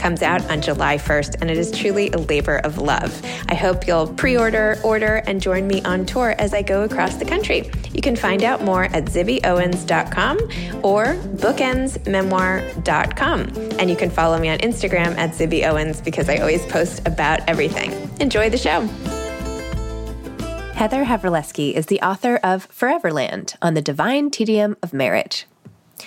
comes 0.00 0.22
out 0.22 0.44
on 0.50 0.60
July 0.60 0.96
1st, 0.96 1.40
and 1.40 1.48
it 1.50 1.58
is 1.58 1.70
truly 1.70 2.10
a 2.10 2.18
labor 2.18 2.56
of 2.58 2.78
love. 2.78 3.22
I 3.48 3.54
hope 3.54 3.86
you'll 3.86 4.08
pre 4.08 4.36
order, 4.36 4.80
order, 4.82 5.22
and 5.26 5.40
join 5.40 5.68
me 5.68 5.80
on 5.82 6.04
tour 6.06 6.34
as 6.38 6.54
I 6.54 6.62
go 6.62 6.82
across 6.82 7.14
the 7.16 7.24
country. 7.24 7.70
You 7.92 8.00
can 8.00 8.16
find 8.16 8.42
out 8.42 8.64
more 8.64 8.84
at 8.84 9.04
zibbyowens.com 9.04 10.38
or 10.82 11.14
bookendsmemoir.com. 11.14 13.40
And 13.78 13.90
you 13.90 13.96
can 13.96 14.10
follow 14.10 14.38
me 14.38 14.48
on 14.48 14.58
Instagram 14.58 15.16
at 15.18 15.30
zibbyowens 15.30 16.04
because 16.04 16.28
I 16.28 16.38
always 16.38 16.66
post 16.66 17.06
about 17.06 17.48
everything. 17.48 17.92
Enjoy 18.20 18.50
the 18.50 18.58
show. 18.58 18.80
Heather 20.74 21.04
Havrilesky 21.04 21.74
is 21.74 21.86
the 21.86 22.00
author 22.00 22.40
of 22.42 22.68
Foreverland 22.70 23.54
on 23.60 23.74
the 23.74 23.82
divine 23.82 24.30
tedium 24.30 24.76
of 24.82 24.94
marriage. 24.94 25.46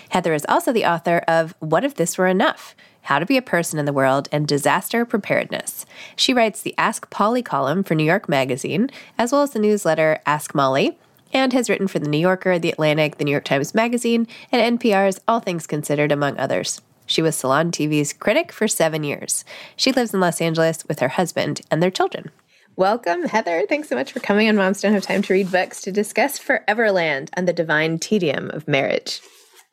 Heather 0.09 0.33
is 0.33 0.47
also 0.49 0.73
the 0.73 0.85
author 0.85 1.19
of 1.27 1.53
What 1.59 1.83
If 1.83 1.93
This 1.93 2.17
Were 2.17 2.25
Enough? 2.25 2.73
How 3.03 3.19
to 3.19 3.25
Be 3.25 3.35
a 3.35 3.41
Person 3.41 3.79
in 3.79 3.85
the 3.85 3.91
World, 3.91 4.29
and 4.31 4.47
Disaster 4.47 5.03
Preparedness. 5.03 5.85
She 6.15 6.33
writes 6.33 6.61
the 6.61 6.73
Ask 6.77 7.09
Polly 7.09 7.41
column 7.41 7.83
for 7.83 7.95
New 7.95 8.05
York 8.05 8.29
Magazine, 8.29 8.89
as 9.17 9.31
well 9.31 9.41
as 9.41 9.51
the 9.51 9.59
newsletter 9.59 10.21
Ask 10.25 10.55
Molly, 10.55 10.97
and 11.33 11.51
has 11.51 11.69
written 11.69 11.89
for 11.89 11.99
The 11.99 12.07
New 12.07 12.17
Yorker, 12.17 12.57
The 12.57 12.71
Atlantic, 12.71 13.17
The 13.17 13.25
New 13.25 13.31
York 13.31 13.43
Times 13.43 13.75
Magazine, 13.75 14.25
and 14.53 14.79
NPR's 14.79 15.19
All 15.27 15.41
Things 15.41 15.67
Considered, 15.67 16.13
among 16.13 16.37
others. 16.37 16.81
She 17.05 17.21
was 17.21 17.35
Salon 17.35 17.71
TV's 17.71 18.13
critic 18.13 18.53
for 18.53 18.69
seven 18.69 19.03
years. 19.03 19.43
She 19.75 19.91
lives 19.91 20.13
in 20.13 20.21
Los 20.21 20.39
Angeles 20.39 20.85
with 20.87 20.99
her 20.99 21.09
husband 21.09 21.59
and 21.69 21.83
their 21.83 21.91
children. 21.91 22.31
Welcome, 22.77 23.23
Heather. 23.23 23.65
Thanks 23.67 23.89
so 23.89 23.95
much 23.95 24.13
for 24.13 24.21
coming 24.21 24.47
on 24.47 24.55
Moms 24.55 24.81
Don't 24.81 24.93
Have 24.93 25.03
Time 25.03 25.21
to 25.23 25.33
Read 25.33 25.51
Books 25.51 25.81
to 25.81 25.91
discuss 25.91 26.39
Foreverland 26.39 27.29
and 27.33 27.47
the 27.47 27.53
divine 27.53 27.99
tedium 27.99 28.49
of 28.51 28.65
marriage. 28.65 29.19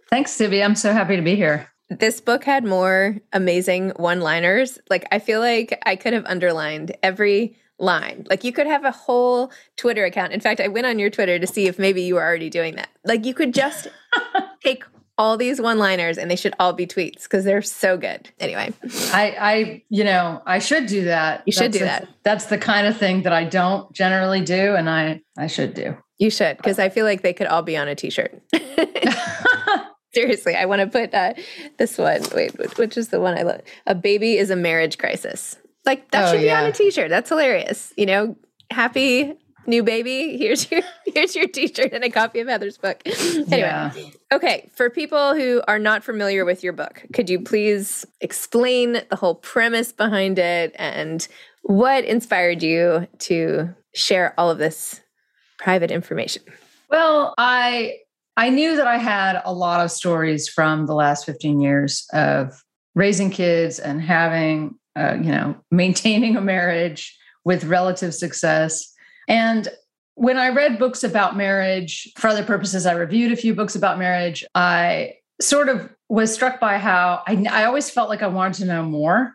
Thanks, 0.09 0.37
Zibby. 0.37 0.65
I'm 0.65 0.75
so 0.75 0.93
happy 0.93 1.15
to 1.15 1.23
be 1.23 1.37
here 1.37 1.70
this 1.91 2.21
book 2.21 2.45
had 2.45 2.65
more 2.65 3.17
amazing 3.33 3.91
one 3.97 4.21
liners. 4.21 4.79
Like, 4.89 5.07
I 5.11 5.19
feel 5.19 5.41
like 5.41 5.81
I 5.85 5.97
could 5.97 6.13
have 6.13 6.25
underlined 6.27 6.97
every 7.03 7.57
line. 7.79 8.27
Like, 8.31 8.45
you 8.45 8.53
could 8.53 8.69
have 8.69 8.85
a 8.85 8.93
whole 8.93 9.51
Twitter 9.77 10.05
account. 10.05 10.33
In 10.33 10.41
fact, 10.41 10.61
I 10.61 10.69
went 10.69 10.87
on 10.87 10.99
your 10.99 11.11
Twitter 11.11 11.39
to 11.39 11.47
see 11.47 11.67
if 11.67 11.79
maybe 11.79 12.03
you 12.03 12.15
were 12.15 12.23
already 12.23 12.49
doing 12.49 12.77
that. 12.77 12.89
Like, 13.05 13.25
you 13.25 13.35
could 13.35 13.53
just 13.53 13.89
take 14.65 14.85
all 15.19 15.37
these 15.37 15.61
one 15.61 15.79
liners 15.79 16.17
and 16.17 16.31
they 16.31 16.37
should 16.37 16.55
all 16.59 16.73
be 16.73 16.87
tweets 16.87 17.25
because 17.25 17.45
they're 17.45 17.61
so 17.61 17.99
good. 17.99 18.31
Anyway, 18.39 18.73
I, 19.13 19.37
I, 19.39 19.83
you 19.91 20.05
know, 20.05 20.41
I 20.47 20.61
should 20.61 20.87
do 20.87 21.05
that. 21.05 21.43
You 21.45 21.53
should 21.53 21.73
that's 21.73 21.79
do 21.79 21.85
that. 21.85 22.09
That's 22.23 22.47
the 22.47 22.57
kind 22.57 22.87
of 22.87 22.97
thing 22.97 23.25
that 23.25 23.33
I 23.33 23.45
don't 23.45 23.93
generally 23.93 24.41
do, 24.41 24.75
and 24.77 24.89
I, 24.89 25.21
I 25.37 25.47
should 25.47 25.75
do. 25.75 25.95
You 26.19 26.31
should 26.31 26.57
because 26.57 26.79
I 26.79 26.89
feel 26.89 27.05
like 27.05 27.21
they 27.21 27.35
could 27.35 27.49
all 27.49 27.63
be 27.63 27.77
on 27.77 27.89
a 27.89 27.95
t-shirt. 27.95 28.41
Seriously, 30.15 30.57
I 30.57 30.65
want 30.65 30.81
to 30.81 30.87
put 30.87 31.15
uh, 31.15 31.35
this 31.79 31.97
one. 31.97 32.23
Wait, 32.35 32.79
which 32.79 32.97
is 32.97 33.09
the 33.09 33.21
one 33.21 33.39
I 33.39 33.43
love? 33.43 33.61
A 33.87 33.95
baby 33.95 34.39
is 34.39 34.51
a 34.51 34.57
marriage 34.57 34.99
crisis. 34.99 35.57
Like 35.87 36.11
that 36.11 36.29
oh, 36.29 36.33
should 36.33 36.41
be 36.41 36.47
yeah. 36.47 36.63
on 36.63 36.67
a 36.67 36.73
T-shirt. 36.73 37.11
That's 37.11 37.29
hilarious. 37.29 37.93
You 37.97 38.07
know, 38.07 38.37
happy 38.71 39.37
new 39.67 39.83
baby. 39.83 40.37
Here's 40.37 40.71
your 40.71 40.83
here's 41.07 41.35
your 41.35 41.47
T-shirt 41.47 41.93
and 41.93 42.05
a 42.05 42.11
copy 42.11 42.41
of 42.41 42.49
Heather's 42.49 42.77
book. 42.77 43.01
anyway, 43.07 43.47
yeah. 43.51 43.93
okay. 44.33 44.69
For 44.75 44.91
people 44.91 45.35
who 45.35 45.63
are 45.67 45.79
not 45.79 46.05
familiar 46.05 46.45
with 46.45 46.63
your 46.63 46.73
book, 46.73 47.05
could 47.15 47.31
you 47.31 47.41
please 47.41 48.05
explain 48.21 49.03
the 49.09 49.17
whole 49.17 49.37
premise 49.37 49.93
behind 49.93 50.39
it 50.39 50.75
and 50.79 51.27
what 51.63 52.05
inspired 52.05 52.63
you 52.63 53.07
to 53.19 53.75
share 53.95 54.35
all 54.39 54.51
of 54.51 54.59
this 54.59 55.01
private 55.59 55.91
information? 55.91 56.43
Well, 56.91 57.35
I 57.39 57.99
I 58.41 58.49
knew 58.49 58.75
that 58.77 58.87
I 58.87 58.97
had 58.97 59.43
a 59.45 59.53
lot 59.53 59.85
of 59.85 59.91
stories 59.91 60.49
from 60.49 60.87
the 60.87 60.95
last 60.95 61.27
15 61.27 61.61
years 61.61 62.07
of 62.15 62.65
raising 62.95 63.29
kids 63.29 63.79
and 63.79 64.01
having, 64.01 64.77
uh, 64.97 65.19
you 65.21 65.31
know, 65.31 65.57
maintaining 65.71 66.37
a 66.37 66.41
marriage 66.41 67.19
with 67.45 67.65
relative 67.65 68.15
success. 68.15 68.91
And 69.29 69.69
when 70.15 70.39
I 70.39 70.49
read 70.49 70.79
books 70.79 71.05
about 71.05 71.37
marriage 71.37 72.11
for 72.17 72.29
other 72.29 72.43
purposes, 72.43 72.87
I 72.87 72.95
reviewed 72.95 73.31
a 73.31 73.37
few 73.37 73.55
books 73.55 73.77
about 73.77 73.99
marriage. 73.99 74.43
I 74.55 75.17
sort 75.39 75.69
of 75.69 75.91
was 76.09 76.33
struck 76.33 76.61
by 76.61 76.79
how 76.79 77.23
I, 77.27 77.45
I 77.51 77.65
always 77.65 77.91
felt 77.91 78.09
like 78.09 78.23
I 78.23 78.29
wanted 78.29 78.63
to 78.63 78.65
know 78.65 78.83
more. 78.83 79.35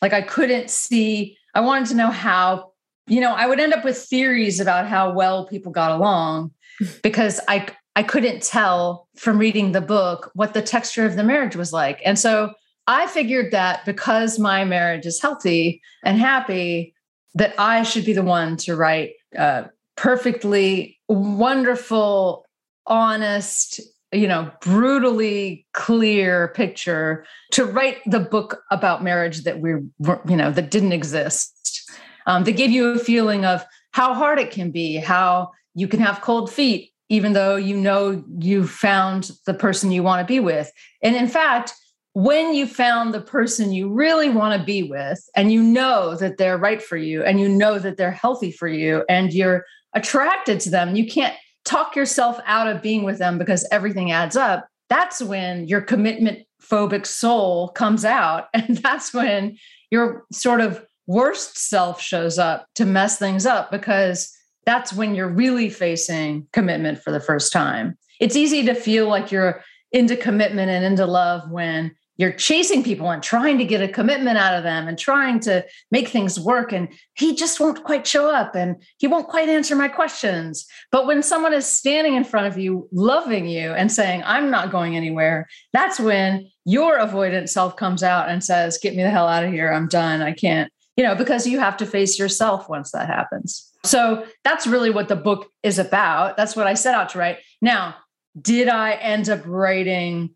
Like 0.00 0.14
I 0.14 0.22
couldn't 0.22 0.70
see, 0.70 1.36
I 1.54 1.60
wanted 1.60 1.88
to 1.90 1.94
know 1.94 2.10
how, 2.10 2.72
you 3.06 3.20
know, 3.20 3.34
I 3.34 3.46
would 3.46 3.60
end 3.60 3.74
up 3.74 3.84
with 3.84 3.98
theories 3.98 4.60
about 4.60 4.86
how 4.86 5.12
well 5.12 5.46
people 5.46 5.72
got 5.72 5.90
along 5.90 6.52
because 7.02 7.38
I 7.46 7.66
I 8.00 8.02
couldn't 8.02 8.42
tell 8.42 9.08
from 9.14 9.36
reading 9.36 9.72
the 9.72 9.82
book 9.82 10.30
what 10.32 10.54
the 10.54 10.62
texture 10.62 11.04
of 11.04 11.16
the 11.16 11.22
marriage 11.22 11.54
was 11.54 11.70
like. 11.70 12.00
And 12.02 12.18
so 12.18 12.54
I 12.86 13.06
figured 13.06 13.52
that 13.52 13.84
because 13.84 14.38
my 14.38 14.64
marriage 14.64 15.04
is 15.04 15.20
healthy 15.20 15.82
and 16.02 16.16
happy, 16.16 16.94
that 17.34 17.54
I 17.58 17.82
should 17.82 18.06
be 18.06 18.14
the 18.14 18.22
one 18.22 18.56
to 18.64 18.74
write 18.74 19.16
a 19.36 19.66
perfectly 19.98 20.98
wonderful, 21.08 22.46
honest, 22.86 23.82
you 24.12 24.26
know, 24.26 24.50
brutally 24.62 25.66
clear 25.74 26.54
picture 26.56 27.26
to 27.50 27.66
write 27.66 27.98
the 28.06 28.20
book 28.20 28.62
about 28.70 29.04
marriage 29.04 29.42
that 29.42 29.60
we, 29.60 29.72
you 29.72 30.36
know, 30.38 30.50
that 30.50 30.70
didn't 30.70 30.92
exist. 30.92 31.92
Um, 32.24 32.44
that 32.44 32.52
gave 32.52 32.70
you 32.70 32.92
a 32.92 32.98
feeling 32.98 33.44
of 33.44 33.62
how 33.90 34.14
hard 34.14 34.38
it 34.38 34.50
can 34.50 34.70
be, 34.70 34.96
how 34.96 35.50
you 35.74 35.86
can 35.86 36.00
have 36.00 36.22
cold 36.22 36.50
feet, 36.50 36.89
even 37.10 37.34
though 37.34 37.56
you 37.56 37.76
know 37.76 38.24
you 38.38 38.66
found 38.66 39.32
the 39.44 39.52
person 39.52 39.90
you 39.90 40.02
want 40.02 40.26
to 40.26 40.32
be 40.32 40.40
with. 40.40 40.72
And 41.02 41.14
in 41.14 41.28
fact, 41.28 41.74
when 42.14 42.54
you 42.54 42.66
found 42.66 43.12
the 43.12 43.20
person 43.20 43.72
you 43.72 43.92
really 43.92 44.30
want 44.30 44.58
to 44.58 44.64
be 44.64 44.84
with, 44.84 45.20
and 45.36 45.52
you 45.52 45.62
know 45.62 46.14
that 46.16 46.38
they're 46.38 46.58
right 46.58 46.82
for 46.82 46.96
you, 46.96 47.22
and 47.22 47.38
you 47.38 47.48
know 47.48 47.78
that 47.78 47.98
they're 47.98 48.10
healthy 48.10 48.50
for 48.50 48.66
you, 48.68 49.04
and 49.08 49.32
you're 49.32 49.64
attracted 49.92 50.60
to 50.60 50.70
them, 50.70 50.96
you 50.96 51.06
can't 51.06 51.34
talk 51.64 51.94
yourself 51.94 52.40
out 52.46 52.68
of 52.68 52.82
being 52.82 53.04
with 53.04 53.18
them 53.18 53.38
because 53.38 53.66
everything 53.70 54.10
adds 54.10 54.36
up. 54.36 54.66
That's 54.88 55.20
when 55.20 55.68
your 55.68 55.80
commitment 55.80 56.46
phobic 56.60 57.06
soul 57.06 57.68
comes 57.68 58.04
out. 58.04 58.48
And 58.54 58.78
that's 58.78 59.12
when 59.12 59.56
your 59.90 60.24
sort 60.32 60.60
of 60.60 60.84
worst 61.06 61.58
self 61.58 62.00
shows 62.00 62.38
up 62.38 62.66
to 62.76 62.84
mess 62.84 63.18
things 63.18 63.46
up 63.46 63.70
because 63.70 64.32
that's 64.70 64.92
when 64.92 65.16
you're 65.16 65.28
really 65.28 65.68
facing 65.68 66.46
commitment 66.52 67.02
for 67.02 67.10
the 67.10 67.18
first 67.18 67.52
time. 67.52 67.98
It's 68.20 68.36
easy 68.36 68.64
to 68.66 68.74
feel 68.74 69.08
like 69.08 69.32
you're 69.32 69.64
into 69.90 70.16
commitment 70.16 70.70
and 70.70 70.84
into 70.84 71.06
love 71.06 71.50
when 71.50 71.96
you're 72.18 72.30
chasing 72.32 72.84
people 72.84 73.10
and 73.10 73.20
trying 73.20 73.58
to 73.58 73.64
get 73.64 73.82
a 73.82 73.88
commitment 73.88 74.38
out 74.38 74.54
of 74.54 74.62
them 74.62 74.86
and 74.86 74.96
trying 74.96 75.40
to 75.40 75.64
make 75.90 76.06
things 76.06 76.38
work 76.38 76.70
and 76.70 76.88
he 77.14 77.34
just 77.34 77.58
won't 77.58 77.82
quite 77.82 78.06
show 78.06 78.30
up 78.30 78.54
and 78.54 78.76
he 78.98 79.08
won't 79.08 79.26
quite 79.26 79.48
answer 79.48 79.74
my 79.74 79.88
questions. 79.88 80.66
But 80.92 81.06
when 81.06 81.22
someone 81.22 81.54
is 81.54 81.66
standing 81.66 82.14
in 82.14 82.22
front 82.22 82.46
of 82.46 82.56
you 82.56 82.88
loving 82.92 83.48
you 83.48 83.72
and 83.72 83.90
saying 83.90 84.22
i'm 84.24 84.50
not 84.50 84.70
going 84.70 84.96
anywhere 84.96 85.48
that's 85.72 85.98
when 85.98 86.48
your 86.64 86.98
avoidant 86.98 87.48
self 87.48 87.74
comes 87.74 88.02
out 88.02 88.28
and 88.28 88.44
says 88.44 88.78
get 88.80 88.94
me 88.94 89.02
the 89.02 89.10
hell 89.10 89.26
out 89.26 89.44
of 89.44 89.50
here. 89.50 89.72
I'm 89.72 89.88
done. 89.88 90.20
I 90.20 90.32
can't 90.32 90.70
you 90.96 91.02
know 91.02 91.16
because 91.16 91.46
you 91.46 91.58
have 91.58 91.78
to 91.78 91.86
face 91.86 92.18
yourself 92.18 92.68
once 92.68 92.92
that 92.92 93.08
happens 93.08 93.69
so 93.84 94.26
that's 94.44 94.66
really 94.66 94.90
what 94.90 95.08
the 95.08 95.16
book 95.16 95.50
is 95.62 95.78
about 95.78 96.36
that's 96.36 96.54
what 96.54 96.66
i 96.66 96.74
set 96.74 96.94
out 96.94 97.08
to 97.08 97.18
write 97.18 97.38
now 97.60 97.94
did 98.40 98.68
i 98.68 98.92
end 98.92 99.28
up 99.28 99.40
writing 99.46 100.30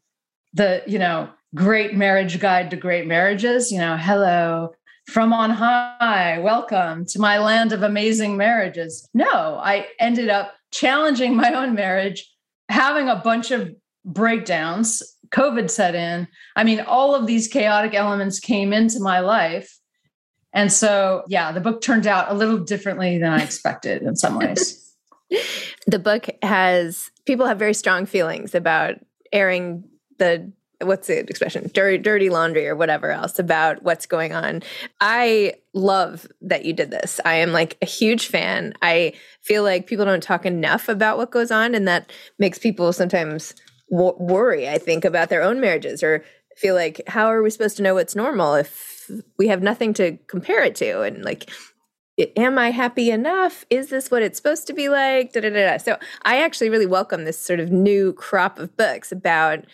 the 0.55 0.82
you 0.87 0.99
know 0.99 1.29
great 1.55 1.94
marriage 1.94 2.41
guide 2.41 2.70
to 2.70 2.76
great 2.76 3.06
marriages. 3.06 3.70
You 3.70 3.79
know, 3.79 3.96
hello 3.96 4.75
from 5.06 5.32
on 5.35 5.50
high, 5.50 6.38
welcome 6.38 7.05
to 7.05 7.19
my 7.19 7.38
land 7.38 7.73
of 7.73 7.82
amazing 7.82 8.38
marriages. 8.38 9.06
No, 9.12 9.61
I 9.62 9.87
ended 10.00 10.31
up 10.31 10.55
challenging 10.73 11.37
my 11.37 11.52
own 11.52 11.75
marriage, 11.75 12.32
having 12.70 13.08
a 13.08 13.17
bunch 13.17 13.50
of 13.50 13.70
breakdowns. 14.05 15.02
COVID 15.31 15.69
set 15.69 15.94
in. 15.94 16.29
I 16.55 16.64
mean, 16.64 16.81
all 16.81 17.14
of 17.14 17.26
these 17.26 17.49
chaotic 17.49 17.93
elements 17.93 18.38
came 18.38 18.73
into 18.73 19.00
my 19.00 19.20
life. 19.20 19.79
And 20.55 20.73
so, 20.73 21.25
yeah, 21.27 21.53
the 21.53 21.61
book 21.61 21.83
turned 21.83 22.06
out 22.06 22.31
a 22.31 22.35
little 22.35 22.59
differently 22.59 23.19
than 23.19 23.31
I 23.31 23.43
expected 23.43 24.03
in 24.03 24.17
some 24.17 24.39
ways. 24.39 24.95
the 25.87 25.99
book 25.99 26.29
has 26.43 27.11
people 27.27 27.47
have 27.47 27.59
very 27.59 27.75
strong 27.75 28.06
feelings 28.06 28.55
about 28.55 28.95
airing 29.33 29.85
the 30.19 30.51
what's 30.81 31.09
the 31.09 31.19
expression? 31.19 31.71
Dirty 31.75 31.99
dirty 31.99 32.31
laundry 32.31 32.69
or 32.69 32.77
whatever 32.77 33.11
else 33.11 33.39
about 33.39 33.83
what's 33.83 34.06
going 34.06 34.33
on. 34.33 34.62
I 35.01 35.55
love 35.73 36.27
that 36.41 36.65
you 36.65 36.73
did 36.73 36.91
this. 36.91 37.21
I 37.25 37.35
am 37.35 37.53
like 37.53 37.77
a 37.83 37.87
huge 37.87 38.29
fan. 38.29 38.75
I 38.81 39.15
feel 39.43 39.62
like 39.62 39.87
people 39.87 40.05
don't 40.05 40.23
talk 40.23 40.47
enough 40.47 40.89
about 40.89 41.17
what 41.17 41.31
goes 41.31 41.51
on 41.51 41.75
and 41.75 41.89
that 41.89 42.12
makes 42.39 42.59
people 42.59 42.93
sometimes 42.93 43.55
w- 43.91 44.17
worry 44.19 44.69
i 44.69 44.79
think 44.79 45.05
about 45.05 45.29
their 45.29 45.43
own 45.43 45.61
marriages 45.61 46.03
or 46.03 46.25
feel 46.56 46.75
like 46.75 47.01
how 47.06 47.27
are 47.27 47.43
we 47.43 47.51
supposed 47.51 47.77
to 47.77 47.83
know 47.83 47.95
what's 47.95 48.15
normal 48.15 48.55
if 48.55 48.94
we 49.39 49.49
have 49.49 49.62
nothing 49.62 49.95
to 49.95 50.17
compare 50.27 50.62
it 50.62 50.75
to 50.77 51.03
and 51.03 51.25
like 51.25 51.51
am 52.37 52.59
I 52.59 52.71
happy 52.71 53.11
enough? 53.11 53.65
Is 53.71 53.89
this 53.89 54.11
what 54.11 54.23
it's 54.23 54.37
supposed 54.37 54.67
to 54.69 54.73
be 54.73 54.89
like? 54.89 55.33
Da, 55.33 55.41
da, 55.41 55.51
da, 55.51 55.79
so 55.79 55.99
I 56.23 56.43
actually 56.43 56.71
really 56.71 56.87
welcome 56.87 57.25
this 57.25 57.39
sort 57.39 57.61
of 57.61 57.73
new 57.73 58.12
crop 58.12 58.59
of 58.59 58.77
books 58.77 59.11
about 59.11 59.65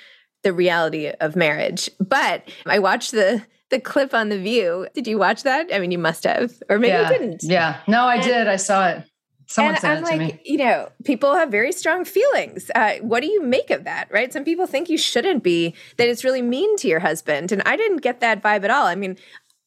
the 0.43 0.53
reality 0.53 1.09
of 1.21 1.37
marriage. 1.37 1.91
But 1.99 2.49
I 2.67 2.79
watched 2.79 3.13
the 3.13 3.45
the 3.71 3.79
clip 3.79 4.15
on 4.15 4.31
the 4.31 4.39
View. 4.39 4.89
Did 4.95 5.07
you 5.07 5.19
watch 5.19 5.45
that? 5.45 5.69
I 5.73 5.79
mean, 5.79 5.93
you 5.93 5.99
must 5.99 6.25
have, 6.25 6.53
or 6.69 6.79
maybe 6.79 6.93
yeah. 6.93 7.03
you 7.03 7.19
didn't. 7.19 7.43
Yeah, 7.45 7.81
no, 7.87 8.05
I 8.05 8.17
and, 8.17 8.25
did. 8.25 8.49
I 8.49 8.57
saw 8.57 8.89
it. 8.89 9.05
Someone 9.51 9.75
and 9.75 9.81
sent 9.81 9.99
I'm 9.99 10.05
it 10.05 10.07
to 10.07 10.17
like, 10.17 10.35
me. 10.35 10.41
You 10.45 10.59
know, 10.59 10.93
people 11.05 11.35
have 11.35 11.51
very 11.51 11.73
strong 11.73 12.05
feelings. 12.05 12.71
Uh, 12.73 12.99
what 13.01 13.21
do 13.21 13.27
you 13.27 13.43
make 13.43 13.71
of 13.71 13.83
that? 13.83 14.09
Right? 14.09 14.33
Some 14.33 14.45
people 14.45 14.69
think 14.69 14.89
you 14.89 14.97
shouldn't 14.97 15.43
be. 15.43 15.75
That 15.97 16.09
it's 16.09 16.23
really 16.23 16.41
mean 16.41 16.77
to 16.77 16.89
your 16.89 17.01
husband, 17.01 17.51
and 17.51 17.61
I 17.67 17.77
didn't 17.77 17.99
get 17.99 18.21
that 18.21 18.43
vibe 18.43 18.63
at 18.63 18.71
all. 18.71 18.87
I 18.87 18.95
mean, 18.95 19.17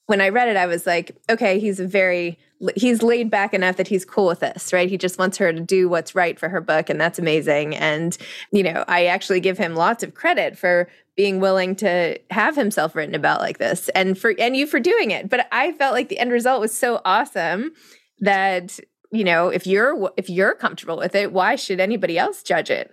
when 0.06 0.22
I 0.22 0.30
read 0.30 0.48
it, 0.48 0.56
I 0.56 0.68
was 0.68 0.88
like, 0.88 1.18
okay, 1.30 1.60
he's 1.60 1.82
a 1.82 1.88
very 1.88 2.40
he's 2.78 3.04
laid 3.04 3.30
back 3.30 3.54
enough 3.54 3.76
that 3.76 3.90
he's 3.90 4.06
cool 4.06 4.28
with 4.28 4.40
this, 4.40 4.72
right? 4.72 4.90
He 4.90 4.98
just 4.98 5.20
wants 5.20 5.38
her 5.38 5.52
to 5.52 5.60
do 5.60 5.90
what's 5.90 6.16
right 6.16 6.40
for 6.40 6.48
her 6.48 6.62
book, 6.62 6.90
and 6.90 7.00
that's 7.00 7.20
amazing. 7.20 7.76
And 7.76 8.18
you 8.54 8.64
know, 8.64 8.86
I 8.88 9.08
actually 9.08 9.42
give 9.42 9.58
him 9.58 9.76
lots 9.76 10.02
of 10.02 10.14
credit 10.14 10.58
for 10.58 10.88
being 11.18 11.42
willing 11.42 11.76
to 11.76 12.18
have 12.32 12.56
himself 12.56 12.96
written 12.96 13.16
about 13.16 13.42
like 13.42 13.58
this, 13.58 13.90
and 13.90 14.18
for 14.18 14.34
and 14.40 14.56
you 14.56 14.66
for 14.66 14.80
doing 14.80 15.12
it. 15.12 15.30
But 15.30 15.46
I 15.52 15.74
felt 15.74 15.94
like 15.94 16.08
the 16.08 16.20
end 16.20 16.32
result 16.32 16.62
was 16.62 16.76
so 16.76 17.02
awesome 17.04 17.74
that 18.20 18.80
you 19.14 19.24
know, 19.24 19.50
if 19.50 19.68
you're 19.68 20.12
if 20.18 20.30
you're 20.30 20.56
comfortable 20.56 20.98
with 20.98 21.14
it, 21.14 21.32
why 21.32 21.56
should 21.56 21.80
anybody 21.80 22.18
else 22.18 22.42
judge 22.42 22.72
it? 22.72 22.92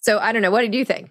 So 0.00 0.18
I 0.18 0.30
don't 0.30 0.42
know. 0.42 0.52
What 0.52 0.62
did 0.62 0.74
you 0.74 0.84
think? 0.84 1.10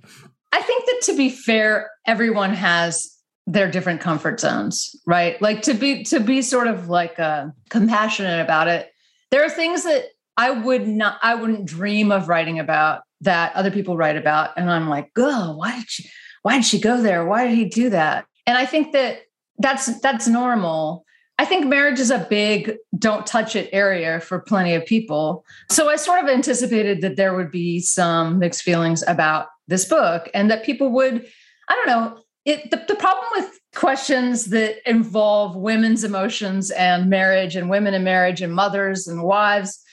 I 0.53 0.61
think 0.61 0.85
that 0.85 1.01
to 1.03 1.17
be 1.17 1.29
fair, 1.29 1.91
everyone 2.07 2.53
has 2.53 3.13
their 3.45 3.69
different 3.69 3.99
comfort 3.99 4.39
zones, 4.39 4.95
right? 5.05 5.39
Like 5.41 5.61
to 5.63 5.73
be 5.73 6.03
to 6.05 6.21
be 6.21 6.41
sort 6.41 6.67
of 6.67 6.87
like 6.87 7.19
uh, 7.19 7.47
compassionate 7.69 8.39
about 8.39 8.69
it. 8.69 8.89
There 9.29 9.43
are 9.43 9.49
things 9.49 9.83
that 9.83 10.05
I 10.37 10.51
would 10.51 10.87
not, 10.87 11.17
I 11.21 11.35
wouldn't 11.35 11.65
dream 11.65 12.11
of 12.11 12.29
writing 12.29 12.59
about 12.59 13.01
that 13.21 13.53
other 13.55 13.71
people 13.71 13.97
write 13.97 14.15
about, 14.15 14.51
and 14.55 14.69
I'm 14.69 14.87
like, 14.87 15.11
oh, 15.17 15.57
why 15.57 15.79
did 15.79 15.89
she, 15.89 16.09
why 16.43 16.55
did 16.55 16.65
she 16.65 16.79
go 16.79 17.01
there? 17.01 17.25
Why 17.25 17.47
did 17.47 17.57
he 17.57 17.65
do 17.65 17.89
that? 17.89 18.25
And 18.45 18.57
I 18.57 18.65
think 18.65 18.93
that 18.93 19.23
that's 19.57 19.99
that's 19.99 20.27
normal. 20.27 21.03
I 21.39 21.45
think 21.45 21.67
marriage 21.67 21.99
is 21.99 22.09
a 22.09 22.25
big 22.29 22.75
don't 22.97 23.27
touch 23.27 23.55
it 23.55 23.69
area 23.71 24.19
for 24.19 24.39
plenty 24.39 24.73
of 24.73 24.85
people. 24.85 25.45
So 25.69 25.89
I 25.89 25.95
sort 25.95 26.23
of 26.23 26.29
anticipated 26.29 27.01
that 27.01 27.15
there 27.15 27.35
would 27.35 27.51
be 27.51 27.79
some 27.79 28.39
mixed 28.39 28.63
feelings 28.63 29.03
about 29.07 29.47
this 29.67 29.85
book 29.85 30.29
and 30.33 30.49
that 30.49 30.65
people 30.65 30.89
would, 30.93 31.27
I 31.69 31.75
don't 31.75 31.87
know, 31.87 32.19
it, 32.45 32.71
the, 32.71 32.83
the 32.87 32.95
problem 32.95 33.27
with 33.35 33.59
questions 33.75 34.45
that 34.45 34.89
involve 34.89 35.55
women's 35.55 36.03
emotions 36.03 36.71
and 36.71 37.09
marriage 37.09 37.55
and 37.55 37.69
women 37.69 37.93
in 37.93 38.03
marriage 38.03 38.41
and 38.41 38.53
mothers 38.53 39.07
and 39.07 39.21
wives 39.21 39.83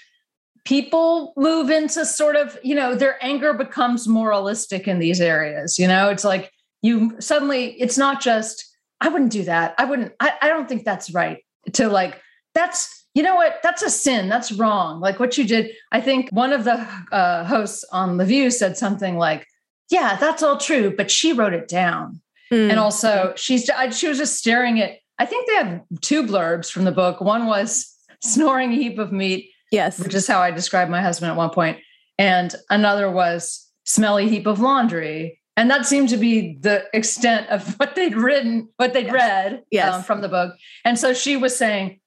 people 0.64 1.34
move 1.36 1.68
into 1.68 2.06
sort 2.06 2.36
of 2.36 2.58
you 2.62 2.74
know 2.74 2.94
their 2.94 3.22
anger 3.22 3.52
becomes 3.52 4.08
moralistic 4.08 4.88
in 4.88 4.98
these 4.98 5.20
areas 5.20 5.78
you 5.78 5.86
know 5.86 6.08
it's 6.08 6.24
like 6.24 6.50
you 6.80 7.14
suddenly 7.20 7.72
it's 7.80 7.98
not 7.98 8.22
just 8.22 8.74
i 9.04 9.08
wouldn't 9.08 9.32
do 9.32 9.44
that 9.44 9.75
i 9.78 9.84
wouldn't 9.84 10.12
i, 10.20 10.32
I 10.42 10.49
don't 10.49 10.68
think 10.68 10.84
that's 10.84 11.12
right 11.12 11.38
to 11.75 11.88
like 11.88 12.20
that's 12.54 13.06
you 13.14 13.23
know 13.23 13.37
what 13.37 13.61
that's 13.62 13.82
a 13.82 13.90
sin 13.90 14.28
that's 14.28 14.52
wrong 14.52 15.00
like 15.00 15.20
what 15.20 15.38
you 15.38 15.44
did 15.44 15.70
i 15.92 16.00
think 16.00 16.30
one 16.30 16.52
of 16.52 16.64
the 16.64 16.87
uh, 17.12 17.44
hosts 17.44 17.84
on 17.92 18.16
the 18.16 18.25
view 18.25 18.50
said 18.50 18.76
something 18.76 19.16
like 19.16 19.46
yeah 19.90 20.16
that's 20.16 20.42
all 20.42 20.58
true 20.58 20.94
but 20.96 21.11
she 21.11 21.32
wrote 21.32 21.54
it 21.54 21.68
down 21.68 22.20
Mm. 22.52 22.70
And 22.70 22.78
also, 22.78 23.32
she's 23.37 23.68
I, 23.70 23.90
she 23.90 24.08
was 24.08 24.18
just 24.18 24.37
staring 24.37 24.80
at. 24.80 24.99
I 25.18 25.26
think 25.26 25.46
they 25.46 25.54
had 25.54 25.82
two 26.00 26.25
blurbs 26.25 26.70
from 26.70 26.84
the 26.84 26.92
book. 26.92 27.20
One 27.20 27.46
was 27.46 27.92
snoring 28.23 28.73
a 28.73 28.76
heap 28.76 28.99
of 28.99 29.12
meat. 29.12 29.50
Yes, 29.70 29.99
which 29.99 30.14
is 30.14 30.26
how 30.26 30.40
I 30.40 30.50
described 30.50 30.90
my 30.90 31.02
husband 31.02 31.30
at 31.30 31.37
one 31.37 31.50
point. 31.50 31.76
point, 31.76 31.84
and 32.18 32.54
another 32.70 33.11
was 33.11 33.68
smelly 33.84 34.28
heap 34.28 34.46
of 34.46 34.61
laundry. 34.61 35.40
And 35.56 35.70
that 35.70 35.87
seemed 35.87 36.08
to 36.08 36.16
be 36.16 36.56
the 36.61 36.84
extent 36.92 37.49
of 37.49 37.75
what 37.78 37.94
they'd 37.94 38.16
written, 38.16 38.68
what 38.76 38.92
they'd 38.92 39.06
yes. 39.06 39.14
read 39.14 39.62
yes. 39.70 39.94
Um, 39.94 40.02
from 40.02 40.20
the 40.20 40.28
book. 40.28 40.54
And 40.84 40.99
so 40.99 41.14
she 41.14 41.37
was 41.37 41.56
saying, 41.56 42.00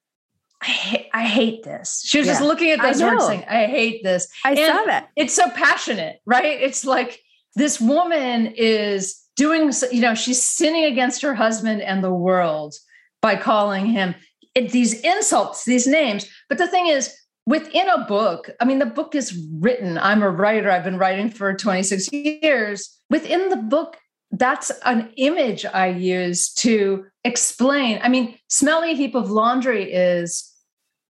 I 0.62 0.66
hate, 0.66 1.10
I 1.14 1.24
hate 1.24 1.64
this. 1.64 2.04
She 2.06 2.18
was 2.18 2.28
yeah. 2.28 2.34
just 2.34 2.44
looking 2.44 2.72
at 2.72 2.82
those 2.82 3.02
words 3.02 3.26
saying, 3.26 3.46
I 3.48 3.68
hate 3.68 4.04
this. 4.04 4.28
I 4.44 4.54
and 4.54 4.78
saw 4.78 4.86
that. 4.86 5.10
It's 5.16 5.34
so 5.34 5.50
passionate, 5.52 6.20
right? 6.26 6.60
It's 6.60 6.84
like 6.84 7.20
this 7.56 7.80
woman 7.80 8.54
is 8.58 9.22
doing, 9.36 9.72
you 9.92 10.02
know, 10.02 10.16
she's 10.16 10.42
sinning 10.42 10.86
against 10.86 11.22
her 11.22 11.36
husband 11.36 11.84
and 11.84 12.04
the 12.04 12.14
world 12.14 12.74
by 13.22 13.36
calling 13.36 13.86
him 13.86 14.16
these 14.56 15.00
insults, 15.02 15.64
these 15.66 15.86
names. 15.86 16.28
But 16.50 16.58
the 16.58 16.68
thing 16.68 16.88
is, 16.88 17.16
within 17.48 17.88
a 17.88 18.06
book, 18.06 18.50
I 18.60 18.66
mean, 18.66 18.78
the 18.78 18.86
book 18.86 19.16
is 19.16 19.42
written. 19.60 19.98
I'm 19.98 20.22
a 20.22 20.30
writer, 20.30 20.70
I've 20.70 20.84
been 20.84 20.98
writing 20.98 21.32
for 21.32 21.54
26 21.54 22.12
years. 22.12 23.00
Within 23.10 23.50
the 23.50 23.56
book, 23.56 23.98
that's 24.32 24.70
an 24.84 25.10
image 25.16 25.66
I 25.66 25.88
use 25.88 26.54
to 26.56 27.06
explain. 27.24 28.00
I 28.04 28.10
mean, 28.10 28.38
smelly 28.50 28.96
heap 28.96 29.16
of 29.16 29.32
laundry 29.32 29.92
is 29.92 30.54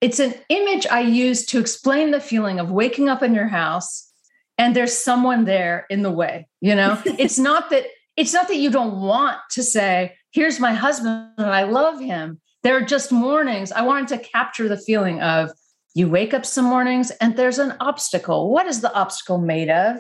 it's 0.02 0.20
an 0.20 0.36
image 0.50 0.86
I 0.86 1.00
use 1.00 1.46
to 1.48 1.60
explain 1.60 2.12
the 2.12 2.20
feeling 2.20 2.60
of 2.60 2.70
waking 2.70 3.08
up 3.08 3.24
in 3.24 3.34
your 3.34 3.48
house 3.48 4.12
and 4.58 4.76
there's 4.76 4.96
someone 4.96 5.46
there 5.46 5.86
in 5.90 6.02
the 6.02 6.12
way, 6.12 6.50
you 6.60 6.76
know? 6.76 7.02
it's 7.06 7.40
not 7.40 7.70
that 7.70 7.86
it's 8.18 8.34
not 8.34 8.50
that 8.50 8.58
you 8.58 8.70
don't 8.70 9.02
want 9.02 9.38
to 9.52 9.64
say, 9.64 10.16
here's 10.32 10.60
my 10.60 10.74
husband 10.74 11.30
and 11.38 11.48
I 11.48 11.64
love 11.64 12.00
him. 12.00 12.42
There 12.64 12.76
are 12.76 12.82
just 12.82 13.12
mornings. 13.12 13.72
I 13.72 13.84
wanted 13.84 14.08
to 14.10 14.30
capture 14.30 14.68
the 14.68 14.78
feeling 14.78 15.22
of 15.22 15.52
you 15.96 16.10
wake 16.10 16.34
up 16.34 16.46
some 16.46 16.66
mornings 16.66 17.10
and 17.22 17.36
there's 17.36 17.58
an 17.58 17.74
obstacle. 17.80 18.52
What 18.52 18.68
is 18.68 18.82
the 18.82 18.94
obstacle 18.94 19.40
made 19.40 19.70
of? 19.70 19.98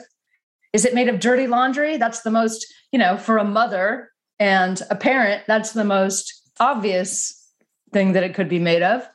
Is 0.74 0.86
it 0.86 0.94
made 0.94 1.08
of 1.08 1.22
dirty 1.22 1.48
laundry? 1.48 1.98
That's 1.98 2.22
the 2.22 2.32
most, 2.32 2.72
you 2.92 3.00
know, 3.00 3.18
for 3.18 3.38
a 3.38 3.46
mother 3.46 4.12
and 4.38 4.82
a 4.90 4.96
parent, 4.96 5.44
that's 5.48 5.72
the 5.72 5.86
most 5.86 6.52
obvious 6.60 7.50
thing 7.94 8.12
that 8.12 8.24
it 8.24 8.34
could 8.34 8.50
be 8.50 8.60
made 8.60 8.84
of. 8.84 9.08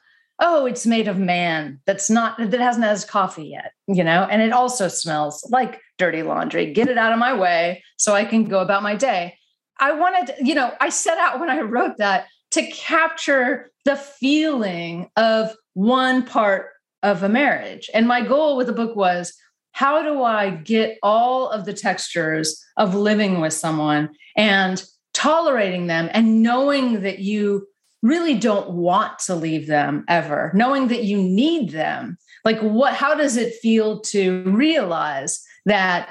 Oh, 0.43 0.65
it's 0.65 0.87
made 0.87 1.07
of 1.07 1.19
man 1.19 1.81
that's 1.85 2.09
not, 2.09 2.39
that 2.39 2.61
hasn't 2.61 2.85
had 2.85 2.93
his 2.93 3.05
coffee 3.05 3.49
yet, 3.49 3.73
you 3.87 4.03
know, 4.03 4.27
and 4.31 4.41
it 4.41 4.53
also 4.53 4.89
smells 4.89 5.47
like 5.51 5.83
dirty 5.99 6.23
laundry. 6.23 6.73
Get 6.73 6.89
it 6.89 6.97
out 6.97 7.13
of 7.13 7.19
my 7.19 7.39
way 7.39 7.85
so 7.99 8.15
I 8.15 8.25
can 8.25 8.45
go 8.45 8.61
about 8.61 8.83
my 8.83 8.97
day. 8.97 9.37
I 9.79 9.93
wanted, 9.93 10.35
you 10.41 10.55
know, 10.55 10.73
I 10.81 10.89
set 10.89 11.19
out 11.19 11.41
when 11.41 11.51
I 11.51 11.61
wrote 11.61 11.99
that 11.99 12.27
to 12.53 12.67
capture 12.71 13.71
the 13.85 13.97
feeling 13.97 15.11
of 15.17 15.55
one 15.75 16.25
part 16.25 16.69
of 17.03 17.23
a 17.23 17.29
marriage. 17.29 17.89
And 17.95 18.07
my 18.07 18.21
goal 18.21 18.57
with 18.57 18.67
the 18.67 18.73
book 18.73 18.97
was 18.97 19.33
how 19.73 20.03
do 20.03 20.23
I 20.23 20.51
get 20.51 20.99
all 21.03 21.49
of 21.49 21.65
the 21.65 21.73
textures 21.73 22.63
of 22.77 22.95
living 22.95 23.41
with 23.41 23.53
someone 23.53 24.11
and 24.37 24.83
tolerating 25.15 25.87
them 25.87 26.11
and 26.13 26.43
knowing 26.43 27.03
that 27.03 27.21
you 27.21 27.67
really 28.03 28.35
don't 28.35 28.71
want 28.71 29.19
to 29.21 29.35
leave 29.35 29.67
them 29.67 30.05
ever, 30.09 30.51
knowing 30.55 30.89
that 30.89 31.05
you 31.05 31.23
need 31.23 31.71
them? 31.71 32.19
Like, 32.45 32.61
what, 32.61 32.95
how 32.95 33.15
does 33.15 33.37
it 33.37 33.55
feel 33.57 34.01
to 34.01 34.43
realize 34.45 35.43
that 35.67 36.09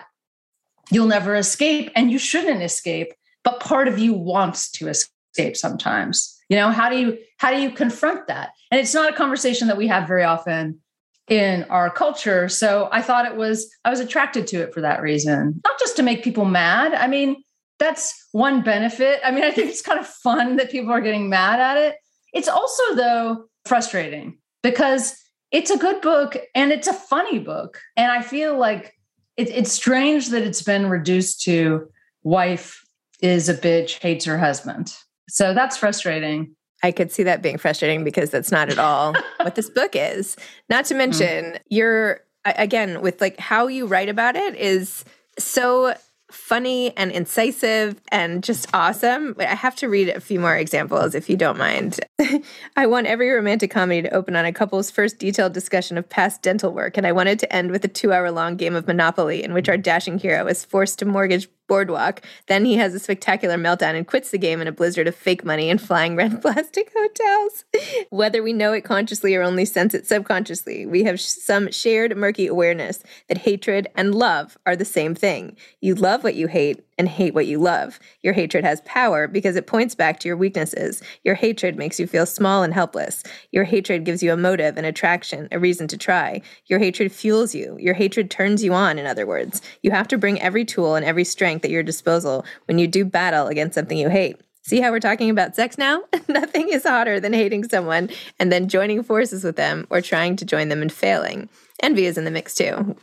you'll 0.91 1.07
never 1.07 1.35
escape 1.35 1.91
and 1.95 2.11
you 2.11 2.19
shouldn't 2.19 2.63
escape, 2.63 3.13
but 3.43 3.59
part 3.59 3.87
of 3.87 3.99
you 3.99 4.13
wants 4.13 4.71
to 4.71 4.87
escape 4.87 5.57
sometimes? 5.57 6.38
You 6.49 6.57
know, 6.57 6.71
how 6.71 6.89
do 6.89 6.97
you, 6.97 7.17
how 7.37 7.51
do 7.51 7.61
you 7.61 7.71
confront 7.71 8.27
that? 8.27 8.51
And 8.71 8.79
it's 8.79 8.93
not 8.93 9.11
a 9.11 9.15
conversation 9.15 9.67
that 9.67 9.77
we 9.77 9.87
have 9.87 10.07
very 10.07 10.23
often 10.23 10.79
in 11.27 11.63
our 11.65 11.89
culture. 11.89 12.49
So 12.49 12.89
I 12.91 13.01
thought 13.01 13.25
it 13.25 13.35
was, 13.35 13.71
I 13.85 13.89
was 13.89 13.99
attracted 13.99 14.47
to 14.47 14.57
it 14.57 14.73
for 14.73 14.81
that 14.81 15.01
reason, 15.01 15.61
not 15.63 15.79
just 15.79 15.95
to 15.97 16.03
make 16.03 16.23
people 16.23 16.45
mad. 16.45 16.93
I 16.93 17.07
mean, 17.07 17.43
that's 17.77 18.27
one 18.31 18.61
benefit. 18.61 19.21
I 19.23 19.31
mean, 19.31 19.43
I 19.45 19.51
think 19.51 19.69
it's 19.69 19.81
kind 19.81 19.99
of 19.99 20.07
fun 20.07 20.57
that 20.57 20.71
people 20.71 20.91
are 20.91 21.01
getting 21.01 21.29
mad 21.29 21.59
at 21.59 21.77
it. 21.77 21.95
It's 22.33 22.47
also, 22.47 22.95
though, 22.95 23.45
frustrating 23.65 24.37
because 24.61 25.15
it's 25.51 25.71
a 25.71 25.77
good 25.77 26.01
book 26.01 26.37
and 26.53 26.71
it's 26.71 26.87
a 26.87 26.93
funny 26.93 27.39
book. 27.39 27.79
And 27.95 28.11
I 28.11 28.21
feel 28.21 28.57
like 28.57 28.93
it, 29.37 29.49
it's 29.49 29.71
strange 29.71 30.29
that 30.29 30.43
it's 30.43 30.61
been 30.61 30.89
reduced 30.89 31.41
to 31.43 31.89
wife 32.23 32.83
is 33.21 33.49
a 33.49 33.53
bitch, 33.53 33.99
hates 33.99 34.25
her 34.25 34.37
husband. 34.37 34.93
So 35.29 35.53
that's 35.53 35.77
frustrating. 35.77 36.55
I 36.83 36.91
could 36.91 37.11
see 37.11 37.23
that 37.23 37.41
being 37.41 37.57
frustrating 37.57 38.03
because 38.03 38.29
that's 38.29 38.51
not 38.51 38.69
at 38.69 38.79
all 38.79 39.13
what 39.41 39.55
this 39.55 39.69
book 39.69 39.91
is. 39.93 40.37
Not 40.69 40.85
to 40.85 40.93
mm. 40.93 40.97
mention, 40.97 41.45
mm. 41.45 41.59
you're 41.69 42.21
again 42.45 43.01
with 43.01 43.19
like 43.21 43.39
how 43.39 43.67
you 43.67 43.85
write 43.85 44.09
about 44.09 44.35
it 44.35 44.55
is 44.55 45.03
so 45.37 45.93
funny 46.31 46.95
and 46.95 47.11
incisive 47.11 47.99
and 48.11 48.43
just 48.43 48.67
awesome. 48.73 49.35
I 49.39 49.55
have 49.55 49.75
to 49.77 49.89
read 49.89 50.09
a 50.09 50.19
few 50.19 50.39
more 50.39 50.55
examples 50.55 51.15
if 51.15 51.29
you 51.29 51.35
don't 51.35 51.57
mind. 51.57 51.99
I 52.75 52.85
want 52.85 53.07
every 53.07 53.29
romantic 53.31 53.71
comedy 53.71 54.03
to 54.03 54.13
open 54.13 54.35
on 54.35 54.45
a 54.45 54.53
couple's 54.53 54.91
first 54.91 55.17
detailed 55.17 55.53
discussion 55.53 55.97
of 55.97 56.07
past 56.07 56.41
dental 56.41 56.71
work, 56.71 56.97
and 56.97 57.07
I 57.07 57.11
wanted 57.11 57.39
to 57.39 57.53
end 57.53 57.71
with 57.71 57.83
a 57.83 57.87
two 57.87 58.13
hour 58.13 58.31
long 58.31 58.57
game 58.57 58.75
of 58.75 58.87
Monopoly 58.87 59.43
in 59.43 59.53
which 59.53 59.69
our 59.69 59.77
dashing 59.77 60.19
hero 60.19 60.45
is 60.47 60.63
forced 60.63 60.99
to 60.99 61.05
mortgage 61.05 61.47
boardwalk. 61.69 62.21
Then 62.47 62.65
he 62.65 62.75
has 62.75 62.93
a 62.93 62.99
spectacular 62.99 63.55
meltdown 63.55 63.95
and 63.95 64.05
quits 64.05 64.31
the 64.31 64.37
game 64.37 64.59
in 64.59 64.67
a 64.67 64.73
blizzard 64.73 65.07
of 65.07 65.15
fake 65.15 65.45
money 65.45 65.69
and 65.69 65.81
flying 65.81 66.17
red 66.17 66.41
plastic 66.41 66.91
hotels. 66.93 67.63
Whether 68.09 68.43
we 68.43 68.51
know 68.51 68.73
it 68.73 68.83
consciously 68.83 69.33
or 69.35 69.43
only 69.43 69.63
sense 69.63 69.93
it 69.93 70.05
subconsciously, 70.05 70.85
we 70.85 71.05
have 71.05 71.21
some 71.21 71.71
shared 71.71 72.17
murky 72.17 72.47
awareness 72.47 73.01
that 73.29 73.37
hatred 73.37 73.87
and 73.95 74.13
love 74.13 74.57
are 74.65 74.75
the 74.75 74.83
same 74.83 75.15
thing. 75.15 75.55
You 75.79 75.95
love 75.95 76.25
what 76.25 76.35
you 76.35 76.47
hate, 76.47 76.83
and 76.99 77.07
hate 77.09 77.33
what 77.33 77.47
you 77.47 77.57
love. 77.57 77.99
Your 78.21 78.33
hatred 78.33 78.63
has 78.65 78.81
power 78.81 79.27
because 79.27 79.55
it 79.55 79.65
points 79.65 79.95
back 79.95 80.19
to 80.19 80.27
your 80.27 80.37
weaknesses. 80.37 81.01
Your 81.23 81.33
hatred 81.33 81.77
makes 81.77 81.99
you 81.99 82.05
feel 82.05 82.25
small 82.25 82.61
and 82.61 82.73
helpless. 82.73 83.23
Your 83.51 83.63
hatred 83.63 84.03
gives 84.03 84.21
you 84.21 84.33
a 84.33 84.37
motive, 84.37 84.77
an 84.77 84.85
attraction, 84.85 85.47
a 85.51 85.59
reason 85.59 85.87
to 85.87 85.97
try. 85.97 86.41
Your 86.67 86.79
hatred 86.79 87.11
fuels 87.11 87.55
you. 87.55 87.77
Your 87.79 87.93
hatred 87.95 88.29
turns 88.29 88.63
you 88.63 88.73
on, 88.73 88.99
in 88.99 89.07
other 89.07 89.25
words. 89.25 89.61
You 89.81 89.91
have 89.91 90.09
to 90.09 90.17
bring 90.17 90.41
every 90.41 90.65
tool 90.65 90.95
and 90.95 91.05
every 91.05 91.23
strength 91.23 91.63
at 91.65 91.71
your 91.71 91.83
disposal 91.83 92.45
when 92.65 92.77
you 92.77 92.87
do 92.87 93.05
battle 93.05 93.47
against 93.47 93.75
something 93.75 93.97
you 93.97 94.09
hate. 94.09 94.35
See 94.61 94.81
how 94.81 94.91
we're 94.91 94.99
talking 94.99 95.29
about 95.29 95.55
sex 95.55 95.77
now? 95.77 96.03
Nothing 96.27 96.69
is 96.69 96.83
hotter 96.83 97.19
than 97.19 97.33
hating 97.33 97.67
someone 97.69 98.09
and 98.39 98.51
then 98.51 98.67
joining 98.67 99.03
forces 99.03 99.43
with 99.43 99.55
them 99.55 99.87
or 99.89 100.01
trying 100.01 100.35
to 100.37 100.45
join 100.45 100.69
them 100.69 100.81
and 100.81 100.91
failing. 100.91 101.49
Envy 101.81 102.05
is 102.05 102.17
in 102.17 102.25
the 102.25 102.31
mix 102.31 102.53
too. 102.55 102.95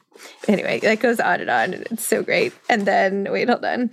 Anyway, 0.49 0.81
that 0.81 1.01
goes 1.01 1.19
on 1.19 1.41
and 1.41 1.51
on. 1.51 1.75
It's 1.91 2.07
so 2.07 2.23
great. 2.23 2.53
And 2.69 2.87
then, 2.87 3.29
wait, 3.31 3.49
hold 3.49 3.65
on. 3.65 3.91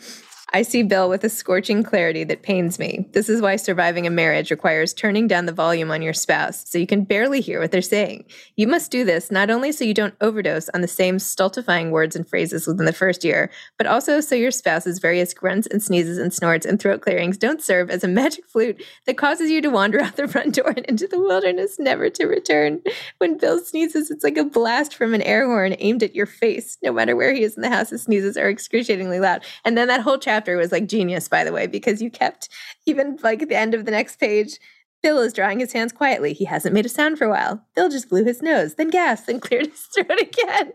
I 0.55 0.61
see 0.61 0.83
Bill 0.83 1.09
with 1.09 1.23
a 1.23 1.29
scorching 1.29 1.81
clarity 1.81 2.23
that 2.25 2.43
pains 2.43 2.77
me. 2.77 3.07
This 3.13 3.27
is 3.27 3.41
why 3.41 3.55
surviving 3.55 4.05
a 4.05 4.11
marriage 4.11 4.51
requires 4.51 4.93
turning 4.93 5.27
down 5.27 5.47
the 5.47 5.51
volume 5.51 5.89
on 5.89 6.03
your 6.03 6.13
spouse 6.13 6.63
so 6.69 6.77
you 6.77 6.85
can 6.85 7.05
barely 7.05 7.41
hear 7.41 7.59
what 7.59 7.71
they're 7.71 7.81
saying. 7.81 8.25
You 8.55 8.67
must 8.67 8.91
do 8.91 9.03
this 9.03 9.31
not 9.31 9.49
only 9.49 9.71
so 9.71 9.83
you 9.83 9.95
don't 9.95 10.13
overdose 10.21 10.69
on 10.69 10.81
the 10.81 10.87
same 10.87 11.17
stultifying 11.17 11.89
words 11.89 12.15
and 12.15 12.29
phrases 12.29 12.67
within 12.67 12.85
the 12.85 12.93
first 12.93 13.23
year, 13.23 13.49
but 13.79 13.87
also 13.87 14.21
so 14.21 14.35
your 14.35 14.51
spouse's 14.51 14.99
various 14.99 15.33
grunts 15.33 15.65
and 15.65 15.81
sneezes 15.81 16.19
and 16.19 16.31
snorts 16.31 16.67
and 16.67 16.79
throat 16.79 17.01
clearings 17.01 17.35
don't 17.39 17.63
serve 17.63 17.89
as 17.89 18.03
a 18.03 18.07
magic 18.07 18.45
flute 18.45 18.79
that 19.07 19.17
causes 19.17 19.49
you 19.49 19.59
to 19.59 19.71
wander 19.71 19.99
out 20.03 20.17
the 20.17 20.27
front 20.27 20.53
door 20.53 20.69
and 20.77 20.85
into 20.85 21.07
the 21.07 21.19
wilderness, 21.19 21.79
never 21.79 22.11
to 22.11 22.27
return. 22.27 22.79
When 23.17 23.39
Bill 23.39 23.57
sneezes, 23.57 24.11
it's 24.11 24.23
like 24.23 24.37
a 24.37 24.43
blast 24.43 24.93
from 24.93 25.15
an 25.15 25.23
air 25.23 25.47
horn 25.47 25.75
aimed 25.79 26.03
at 26.03 26.13
your 26.13 26.27
face, 26.27 26.77
no 26.83 26.93
matter 26.93 27.15
where 27.15 27.33
he 27.33 27.41
is 27.41 27.55
in 27.55 27.63
the 27.63 27.71
house. 27.71 27.89
His 27.89 28.03
sneezes 28.03 28.37
are 28.37 28.49
excruciatingly 28.49 29.19
loud. 29.19 29.43
And 29.65 29.75
then 29.75 29.87
that 29.87 30.01
whole 30.01 30.19
chapter 30.19 30.42
chapter 30.43 30.57
was 30.57 30.73
like 30.73 30.87
genius, 30.87 31.29
by 31.29 31.45
the 31.45 31.53
way, 31.53 31.67
because 31.67 32.01
you 32.01 32.09
kept 32.09 32.49
even 32.85 33.17
like 33.23 33.41
at 33.41 33.47
the 33.47 33.55
end 33.55 33.73
of 33.73 33.85
the 33.85 33.91
next 33.91 34.19
page. 34.19 34.59
Bill 35.01 35.19
is 35.19 35.33
drawing 35.33 35.59
his 35.59 35.71
hands 35.73 35.91
quietly. 35.91 36.33
He 36.33 36.45
hasn't 36.45 36.73
made 36.73 36.85
a 36.85 36.89
sound 36.89 37.17
for 37.17 37.25
a 37.25 37.29
while. 37.29 37.65
Bill 37.75 37.89
just 37.89 38.09
blew 38.09 38.23
his 38.23 38.41
nose, 38.41 38.75
then 38.75 38.89
gasped, 38.89 39.27
then 39.27 39.39
cleared 39.41 39.67
his 39.67 39.81
throat 39.93 40.19
again. 40.19 40.73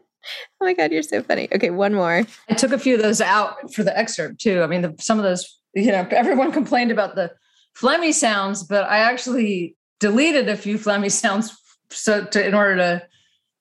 Oh 0.61 0.65
my 0.65 0.73
God, 0.73 0.91
you're 0.91 1.03
so 1.03 1.23
funny. 1.23 1.49
Okay, 1.55 1.71
one 1.71 1.95
more. 1.95 2.25
I 2.49 2.55
took 2.55 2.73
a 2.73 2.79
few 2.79 2.95
of 2.95 3.03
those 3.03 3.21
out 3.21 3.73
for 3.75 3.83
the 3.83 3.97
excerpt 3.97 4.41
too. 4.41 4.63
I 4.63 4.67
mean, 4.67 4.83
the, 4.83 4.95
some 4.99 5.19
of 5.19 5.25
those, 5.25 5.61
you 5.75 5.93
know, 5.93 6.07
everyone 6.11 6.53
complained 6.53 6.91
about 6.91 7.15
the 7.15 7.33
phlegmy 7.79 8.13
sounds, 8.13 8.65
but 8.65 8.85
I 8.85 8.99
actually 8.99 9.77
deleted 10.01 10.49
a 10.49 10.57
few 10.57 10.79
phlegmy 10.79 11.11
sounds 11.11 11.57
so 11.91 12.25
to 12.25 12.47
in 12.47 12.55
order 12.55 12.77
to, 12.77 13.07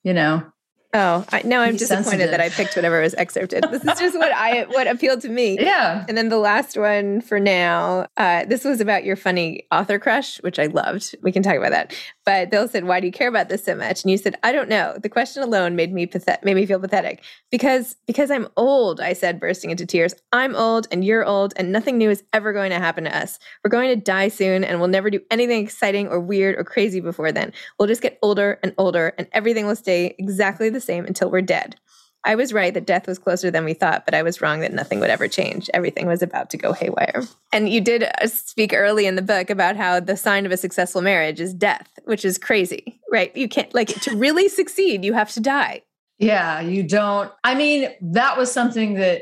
you 0.03 0.13
know, 0.13 0.45
Oh, 0.93 1.25
I, 1.31 1.41
no, 1.43 1.59
I'm 1.59 1.75
disappointed 1.75 2.05
sensitive. 2.05 2.31
that 2.31 2.39
I 2.39 2.49
picked 2.49 2.75
whatever 2.75 3.01
was 3.01 3.13
excerpted. 3.15 3.65
This 3.69 3.83
is 3.83 3.99
just 3.99 4.17
what 4.17 4.31
I 4.31 4.63
what 4.69 4.87
appealed 4.87 5.21
to 5.21 5.29
me. 5.29 5.57
Yeah. 5.67 6.05
And 6.07 6.17
then 6.17 6.29
the 6.29 6.37
last 6.37 6.77
one 6.77 7.19
for 7.19 7.41
now, 7.41 8.07
uh, 8.15 8.45
this 8.45 8.63
was 8.63 8.79
about 8.79 9.03
your 9.03 9.17
funny 9.17 9.67
author 9.69 9.99
crush, 9.99 10.37
which 10.43 10.59
I 10.59 10.67
loved. 10.67 11.13
We 11.21 11.33
can 11.33 11.43
talk 11.43 11.57
about 11.57 11.71
that. 11.71 11.93
But 12.27 12.51
Bill 12.51 12.67
said, 12.67 12.83
"Why 12.83 12.99
do 12.99 13.07
you 13.07 13.13
care 13.13 13.29
about 13.29 13.47
this 13.47 13.63
so 13.63 13.73
much?" 13.73 14.03
And 14.03 14.11
you 14.11 14.17
said, 14.17 14.35
"I 14.43 14.51
don't 14.51 14.67
know." 14.67 14.97
The 15.01 15.07
question 15.07 15.41
alone 15.41 15.77
made 15.77 15.93
me 15.93 16.05
pathet- 16.05 16.43
made 16.43 16.55
me 16.55 16.65
feel 16.65 16.77
pathetic 16.77 17.23
because 17.49 17.95
because 18.05 18.29
I'm 18.29 18.49
old. 18.57 18.99
I 18.99 19.13
said, 19.13 19.39
bursting 19.39 19.69
into 19.71 19.85
tears. 19.85 20.13
I'm 20.33 20.53
old, 20.53 20.89
and 20.91 21.05
you're 21.05 21.23
old, 21.23 21.53
and 21.55 21.71
nothing 21.71 21.97
new 21.97 22.09
is 22.09 22.25
ever 22.33 22.51
going 22.51 22.71
to 22.71 22.79
happen 22.79 23.05
to 23.05 23.17
us. 23.17 23.39
We're 23.63 23.69
going 23.69 23.87
to 23.89 23.95
die 23.95 24.27
soon, 24.27 24.65
and 24.65 24.77
we'll 24.79 24.89
never 24.89 25.09
do 25.09 25.21
anything 25.31 25.63
exciting 25.63 26.09
or 26.09 26.19
weird 26.19 26.59
or 26.59 26.65
crazy 26.65 26.99
before 26.99 27.31
then. 27.31 27.53
We'll 27.79 27.87
just 27.87 28.01
get 28.01 28.19
older 28.21 28.59
and 28.61 28.73
older, 28.77 29.13
and 29.17 29.29
everything 29.31 29.65
will 29.65 29.77
stay 29.77 30.13
exactly 30.19 30.69
the 30.69 30.81
same 30.81 31.05
until 31.05 31.31
we're 31.31 31.41
dead. 31.41 31.77
I 32.27 32.35
was 32.35 32.51
right 32.51 32.73
that 32.73 32.85
death 32.85 33.07
was 33.07 33.17
closer 33.17 33.49
than 33.49 33.63
we 33.63 33.73
thought, 33.73 34.03
but 34.03 34.13
I 34.13 34.21
was 34.21 34.41
wrong 34.41 34.59
that 34.59 34.73
nothing 34.73 34.99
would 34.99 35.09
ever 35.09 35.29
change. 35.29 35.69
Everything 35.73 36.07
was 36.07 36.21
about 36.21 36.49
to 36.49 36.57
go 36.57 36.73
haywire. 36.73 37.23
And 37.53 37.69
you 37.69 37.79
did 37.79 38.03
uh, 38.03 38.27
speak 38.27 38.73
early 38.73 39.05
in 39.05 39.15
the 39.15 39.21
book 39.21 39.49
about 39.49 39.77
how 39.77 40.01
the 40.01 40.17
sign 40.17 40.45
of 40.45 40.51
a 40.51 40.57
successful 40.57 41.01
marriage 41.01 41.39
is 41.39 41.53
death, 41.53 41.87
which 42.03 42.25
is 42.25 42.37
crazy, 42.37 42.99
right? 43.09 43.33
You 43.33 43.47
can't, 43.47 43.73
like, 43.73 43.87
to 44.01 44.13
really 44.13 44.49
succeed, 44.59 45.05
you 45.05 45.13
have 45.13 45.31
to 45.31 45.39
die. 45.39 45.83
Yeah, 46.19 46.59
you 46.59 46.83
don't. 46.83 47.31
I 47.45 47.55
mean, 47.55 47.91
that 48.01 48.37
was 48.37 48.51
something 48.51 48.95
that, 48.95 49.21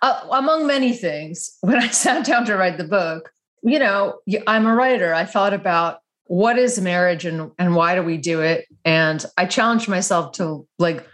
uh, 0.00 0.26
among 0.32 0.66
many 0.66 0.94
things, 0.94 1.58
when 1.60 1.76
I 1.76 1.88
sat 1.88 2.24
down 2.24 2.46
to 2.46 2.56
write 2.56 2.78
the 2.78 2.84
book, 2.84 3.30
you 3.62 3.78
know, 3.78 4.18
I'm 4.46 4.64
a 4.64 4.74
writer. 4.74 5.12
I 5.12 5.26
thought 5.26 5.52
about 5.52 5.98
what 6.24 6.58
is 6.58 6.80
marriage 6.80 7.26
and, 7.26 7.50
and 7.58 7.74
why 7.74 7.96
do 7.96 8.02
we 8.02 8.16
do 8.16 8.40
it? 8.40 8.64
And 8.86 9.22
I 9.36 9.44
challenged 9.44 9.88
myself 9.88 10.32
to 10.32 10.66
like 10.78 11.06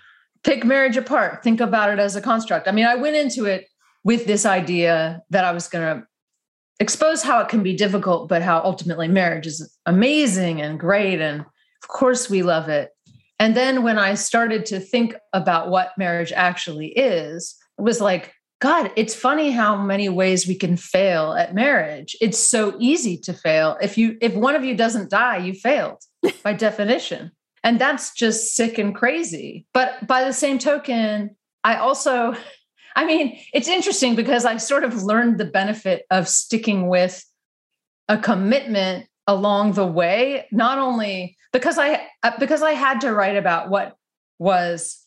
pick 0.46 0.64
marriage 0.64 0.96
apart, 0.96 1.42
think 1.42 1.60
about 1.60 1.90
it 1.90 1.98
as 1.98 2.16
a 2.16 2.22
construct. 2.22 2.68
I 2.68 2.72
mean, 2.72 2.86
I 2.86 2.94
went 2.94 3.16
into 3.16 3.44
it 3.44 3.66
with 4.04 4.26
this 4.26 4.46
idea 4.46 5.22
that 5.30 5.44
I 5.44 5.50
was 5.50 5.66
going 5.66 5.84
to 5.84 6.06
expose 6.78 7.22
how 7.22 7.40
it 7.40 7.48
can 7.48 7.64
be 7.64 7.74
difficult, 7.74 8.28
but 8.28 8.42
how 8.42 8.62
ultimately 8.62 9.08
marriage 9.08 9.46
is 9.46 9.76
amazing 9.86 10.62
and 10.62 10.78
great. 10.78 11.20
And 11.20 11.40
of 11.40 11.88
course, 11.88 12.30
we 12.30 12.42
love 12.42 12.68
it. 12.68 12.90
And 13.40 13.56
then 13.56 13.82
when 13.82 13.98
I 13.98 14.14
started 14.14 14.64
to 14.66 14.78
think 14.78 15.16
about 15.32 15.68
what 15.68 15.98
marriage 15.98 16.32
actually 16.32 16.88
is, 16.88 17.56
it 17.76 17.82
was 17.82 18.00
like, 18.00 18.32
God, 18.60 18.90
it's 18.96 19.14
funny 19.14 19.50
how 19.50 19.76
many 19.76 20.08
ways 20.08 20.46
we 20.46 20.54
can 20.54 20.76
fail 20.76 21.32
at 21.32 21.54
marriage. 21.54 22.16
It's 22.20 22.38
so 22.38 22.74
easy 22.78 23.18
to 23.18 23.34
fail. 23.34 23.76
If 23.82 23.98
you 23.98 24.16
if 24.22 24.34
one 24.34 24.54
of 24.54 24.64
you 24.64 24.74
doesn't 24.74 25.10
die, 25.10 25.38
you 25.38 25.52
failed 25.52 26.02
by 26.42 26.54
definition. 26.54 27.32
And 27.66 27.80
that's 27.80 28.12
just 28.12 28.54
sick 28.54 28.78
and 28.78 28.94
crazy. 28.94 29.66
But 29.74 30.06
by 30.06 30.22
the 30.22 30.32
same 30.32 30.58
token, 30.58 31.36
I 31.64 31.76
also 31.76 32.34
I 32.96 33.04
mean, 33.04 33.38
it's 33.52 33.68
interesting 33.68 34.14
because 34.14 34.46
I 34.46 34.56
sort 34.56 34.82
of 34.82 35.02
learned 35.02 35.36
the 35.36 35.44
benefit 35.44 36.06
of 36.10 36.28
sticking 36.28 36.88
with 36.88 37.22
a 38.08 38.16
commitment 38.16 39.06
along 39.26 39.72
the 39.72 39.86
way, 39.86 40.46
not 40.50 40.78
only 40.78 41.36
because 41.52 41.76
I 41.76 42.06
uh, 42.22 42.38
because 42.38 42.62
I 42.62 42.70
had 42.70 43.02
to 43.02 43.12
write 43.12 43.36
about 43.36 43.68
what 43.68 43.96
was 44.38 45.04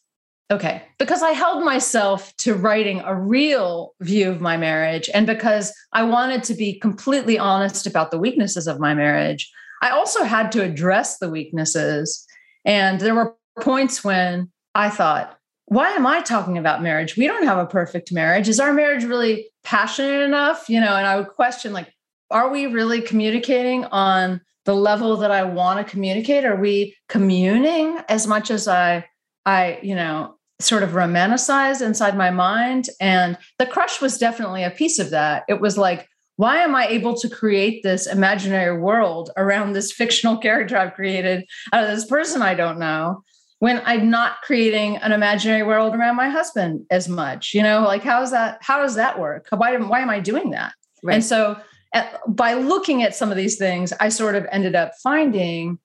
okay, 0.51 0.83
because 0.99 1.23
I 1.23 1.31
held 1.31 1.63
myself 1.63 2.35
to 2.39 2.53
writing 2.53 2.99
a 2.99 3.15
real 3.15 3.95
view 4.01 4.29
of 4.29 4.41
my 4.41 4.57
marriage 4.57 5.09
and 5.13 5.25
because 5.25 5.73
I 5.93 6.03
wanted 6.03 6.43
to 6.43 6.53
be 6.53 6.77
completely 6.77 7.39
honest 7.39 7.87
about 7.87 8.11
the 8.11 8.19
weaknesses 8.19 8.67
of 8.67 8.79
my 8.79 8.93
marriage. 8.93 9.49
I 9.81 9.91
also 9.91 10.25
had 10.25 10.51
to 10.51 10.61
address 10.61 11.19
the 11.19 11.29
weaknesses 11.29 12.27
and 12.69 13.01
there 13.01 13.15
were 13.15 13.35
points 13.59 14.03
when 14.03 14.51
I 14.75 14.89
thought, 14.91 15.35
why 15.65 15.89
am 15.89 16.05
I 16.05 16.21
talking 16.21 16.57
about 16.57 16.83
marriage? 16.83 17.17
We 17.17 17.25
don't 17.25 17.45
have 17.45 17.57
a 17.57 17.65
perfect 17.65 18.11
marriage. 18.11 18.47
Is 18.47 18.59
our 18.59 18.73
marriage 18.73 19.03
really 19.03 19.47
passionate 19.63 20.21
enough? 20.21 20.69
You 20.69 20.79
know, 20.79 20.95
and 20.95 21.07
I 21.07 21.17
would 21.17 21.29
question 21.29 21.73
like, 21.73 21.91
are 22.29 22.49
we 22.49 22.67
really 22.67 23.01
communicating 23.01 23.85
on 23.85 24.41
the 24.65 24.75
level 24.75 25.17
that 25.17 25.31
I 25.31 25.43
want 25.43 25.79
to 25.85 25.91
communicate? 25.91 26.45
Are 26.45 26.55
we 26.55 26.95
communing 27.07 27.99
as 28.07 28.27
much 28.27 28.51
as 28.51 28.67
I, 28.67 29.07
I, 29.47 29.79
you 29.81 29.95
know, 29.95 30.35
sort 30.59 30.83
of 30.83 30.91
romanticize 30.91 31.81
inside 31.81 32.15
my 32.15 32.29
mind? 32.29 32.87
And 33.01 33.35
the 33.57 33.65
crush 33.65 33.99
was 33.99 34.19
definitely 34.19 34.63
a 34.63 34.69
piece 34.69 34.99
of 34.99 35.09
that. 35.09 35.43
It 35.49 35.59
was 35.59 35.75
like, 35.75 36.07
why 36.39 36.59
am 36.59 36.73
I 36.73 36.87
able 36.87 37.15
to 37.17 37.27
create 37.27 37.83
this 37.83 38.07
imaginary 38.07 38.79
world 38.79 39.29
around 39.35 39.73
this 39.73 39.91
fictional 39.91 40.37
character 40.37 40.77
I've 40.77 40.93
created 40.93 41.45
out 41.73 41.83
of 41.83 41.89
this 41.89 42.05
person 42.05 42.41
I 42.41 42.53
don't 42.55 42.79
know? 42.79 43.23
when 43.59 43.81
I'm 43.83 44.09
not 44.09 44.41
creating 44.43 44.95
an 44.97 45.11
imaginary 45.11 45.63
world 45.63 45.93
around 45.93 46.15
my 46.15 46.29
husband 46.29 46.85
as 46.89 47.09
much. 47.09 47.53
You 47.53 47.61
know, 47.61 47.81
like 47.81 48.03
how's 48.03 48.31
that? 48.31 48.57
How 48.61 48.81
does 48.81 48.95
that 48.95 49.19
work? 49.19 49.47
Why, 49.49 49.75
why 49.75 49.99
am 49.99 50.09
I 50.09 50.21
doing 50.21 50.51
that? 50.51 50.71
Right. 51.03 51.15
And 51.15 51.25
so 51.25 51.59
at, 51.93 52.21
by 52.25 52.53
looking 52.53 53.03
at 53.03 53.15
some 53.15 53.31
of 53.31 53.35
these 53.35 53.57
things, 53.57 53.91
I 53.99 54.07
sort 54.07 54.35
of 54.35 54.47
ended 54.49 54.75
up 54.75 54.93
finding, 55.03 55.77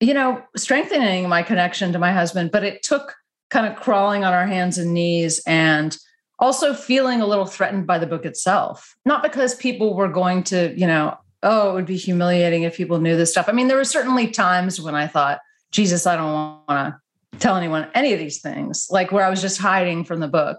you 0.00 0.14
know, 0.14 0.42
strengthening 0.56 1.28
my 1.28 1.42
connection 1.42 1.92
to 1.92 1.98
my 1.98 2.12
husband. 2.12 2.50
But 2.50 2.64
it 2.64 2.82
took 2.82 3.14
kind 3.50 3.66
of 3.66 3.76
crawling 3.76 4.24
on 4.24 4.32
our 4.32 4.46
hands 4.46 4.78
and 4.78 4.94
knees 4.94 5.42
and 5.46 5.98
also 6.38 6.74
feeling 6.74 7.20
a 7.20 7.26
little 7.26 7.46
threatened 7.46 7.86
by 7.86 7.98
the 7.98 8.06
book 8.06 8.24
itself. 8.24 8.96
Not 9.04 9.22
because 9.22 9.54
people 9.54 9.94
were 9.94 10.08
going 10.08 10.44
to, 10.44 10.72
you 10.78 10.86
know, 10.86 11.16
oh, 11.42 11.70
it 11.70 11.74
would 11.74 11.86
be 11.86 11.96
humiliating 11.96 12.62
if 12.62 12.76
people 12.76 13.00
knew 13.00 13.16
this 13.16 13.30
stuff. 13.30 13.48
I 13.48 13.52
mean, 13.52 13.68
there 13.68 13.76
were 13.76 13.84
certainly 13.84 14.28
times 14.28 14.80
when 14.80 14.94
I 14.94 15.06
thought, 15.06 15.40
Jesus, 15.70 16.06
I 16.06 16.16
don't 16.16 16.32
want 16.32 16.68
to 16.68 17.38
tell 17.38 17.56
anyone 17.56 17.88
any 17.94 18.12
of 18.12 18.18
these 18.18 18.40
things, 18.40 18.88
like 18.90 19.12
where 19.12 19.24
I 19.24 19.30
was 19.30 19.40
just 19.40 19.60
hiding 19.60 20.04
from 20.04 20.20
the 20.20 20.28
book. 20.28 20.58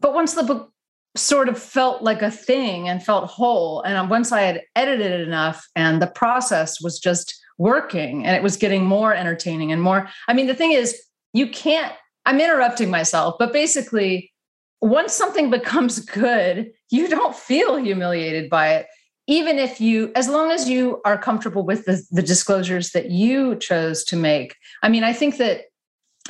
But 0.00 0.14
once 0.14 0.34
the 0.34 0.42
book 0.42 0.70
sort 1.16 1.48
of 1.48 1.60
felt 1.60 2.02
like 2.02 2.22
a 2.22 2.30
thing 2.30 2.88
and 2.88 3.02
felt 3.02 3.30
whole. 3.30 3.82
And 3.82 4.10
once 4.10 4.32
I 4.32 4.42
had 4.42 4.62
edited 4.74 5.12
it 5.12 5.20
enough 5.20 5.66
and 5.76 6.02
the 6.02 6.08
process 6.08 6.80
was 6.80 6.98
just 6.98 7.40
working 7.56 8.26
and 8.26 8.36
it 8.36 8.42
was 8.42 8.56
getting 8.56 8.84
more 8.84 9.14
entertaining 9.14 9.70
and 9.70 9.80
more. 9.80 10.08
I 10.26 10.34
mean, 10.34 10.48
the 10.48 10.54
thing 10.54 10.72
is, 10.72 11.00
you 11.32 11.48
can't, 11.48 11.92
I'm 12.26 12.40
interrupting 12.40 12.90
myself, 12.90 13.36
but 13.38 13.52
basically, 13.52 14.32
once 14.80 15.14
something 15.14 15.50
becomes 15.50 15.98
good, 15.98 16.70
you 16.90 17.08
don't 17.08 17.34
feel 17.34 17.76
humiliated 17.76 18.50
by 18.50 18.74
it. 18.74 18.86
Even 19.26 19.58
if 19.58 19.80
you, 19.80 20.12
as 20.14 20.28
long 20.28 20.50
as 20.50 20.68
you 20.68 21.00
are 21.04 21.16
comfortable 21.16 21.64
with 21.64 21.86
the, 21.86 22.02
the 22.10 22.22
disclosures 22.22 22.90
that 22.90 23.10
you 23.10 23.56
chose 23.56 24.04
to 24.04 24.16
make. 24.16 24.54
I 24.82 24.90
mean, 24.90 25.02
I 25.02 25.14
think 25.14 25.38
that 25.38 25.62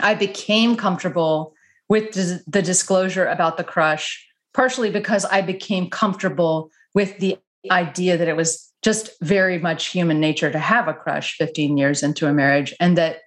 I 0.01 0.14
became 0.14 0.77
comfortable 0.77 1.55
with 1.88 2.12
the 2.47 2.62
disclosure 2.62 3.27
about 3.27 3.57
the 3.57 3.64
crush 3.64 4.25
partially 4.55 4.90
because 4.90 5.25
I 5.25 5.42
became 5.42 5.90
comfortable 5.90 6.71
with 6.95 7.19
the 7.19 7.37
idea 7.71 8.16
that 8.16 8.29
it 8.29 8.37
was 8.37 8.73
just 8.83 9.11
very 9.21 9.59
much 9.59 9.88
human 9.88 10.21
nature 10.21 10.51
to 10.51 10.59
have 10.59 10.88
a 10.88 10.95
crush 10.95 11.37
15 11.37 11.77
years 11.77 12.03
into 12.03 12.29
a 12.29 12.33
marriage 12.33 12.75
and 12.79 12.97
that 12.97 13.19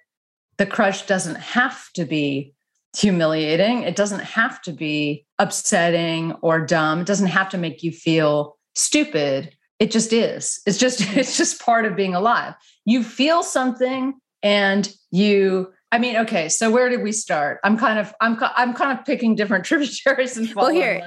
the 0.56 0.66
crush 0.66 1.06
doesn't 1.06 1.36
have 1.36 1.92
to 1.92 2.04
be 2.04 2.54
humiliating. 2.96 3.82
It 3.82 3.96
doesn't 3.96 4.22
have 4.22 4.60
to 4.62 4.72
be 4.72 5.26
upsetting 5.38 6.32
or 6.42 6.64
dumb. 6.64 7.00
It 7.00 7.06
doesn't 7.06 7.26
have 7.26 7.50
to 7.50 7.58
make 7.58 7.82
you 7.82 7.92
feel 7.92 8.56
stupid. 8.74 9.54
It 9.78 9.90
just 9.90 10.12
is. 10.12 10.60
It's 10.66 10.78
just 10.78 11.00
it's 11.16 11.36
just 11.36 11.60
part 11.60 11.84
of 11.84 11.96
being 11.96 12.14
alive. 12.14 12.54
You 12.84 13.02
feel 13.02 13.42
something 13.42 14.14
and 14.42 14.90
you 15.10 15.72
I 15.90 15.98
mean, 15.98 16.18
okay, 16.18 16.50
so 16.50 16.70
where 16.70 16.90
did 16.90 17.02
we 17.02 17.12
start? 17.12 17.60
I'm 17.64 17.78
kind 17.78 17.98
of 17.98 18.14
I'm 18.20 18.36
I'm 18.56 18.74
kind 18.74 18.98
of 18.98 19.06
picking 19.06 19.34
different 19.34 19.64
tributaries 19.64 20.36
and 20.36 20.52
well, 20.54 20.68
here, 20.68 21.00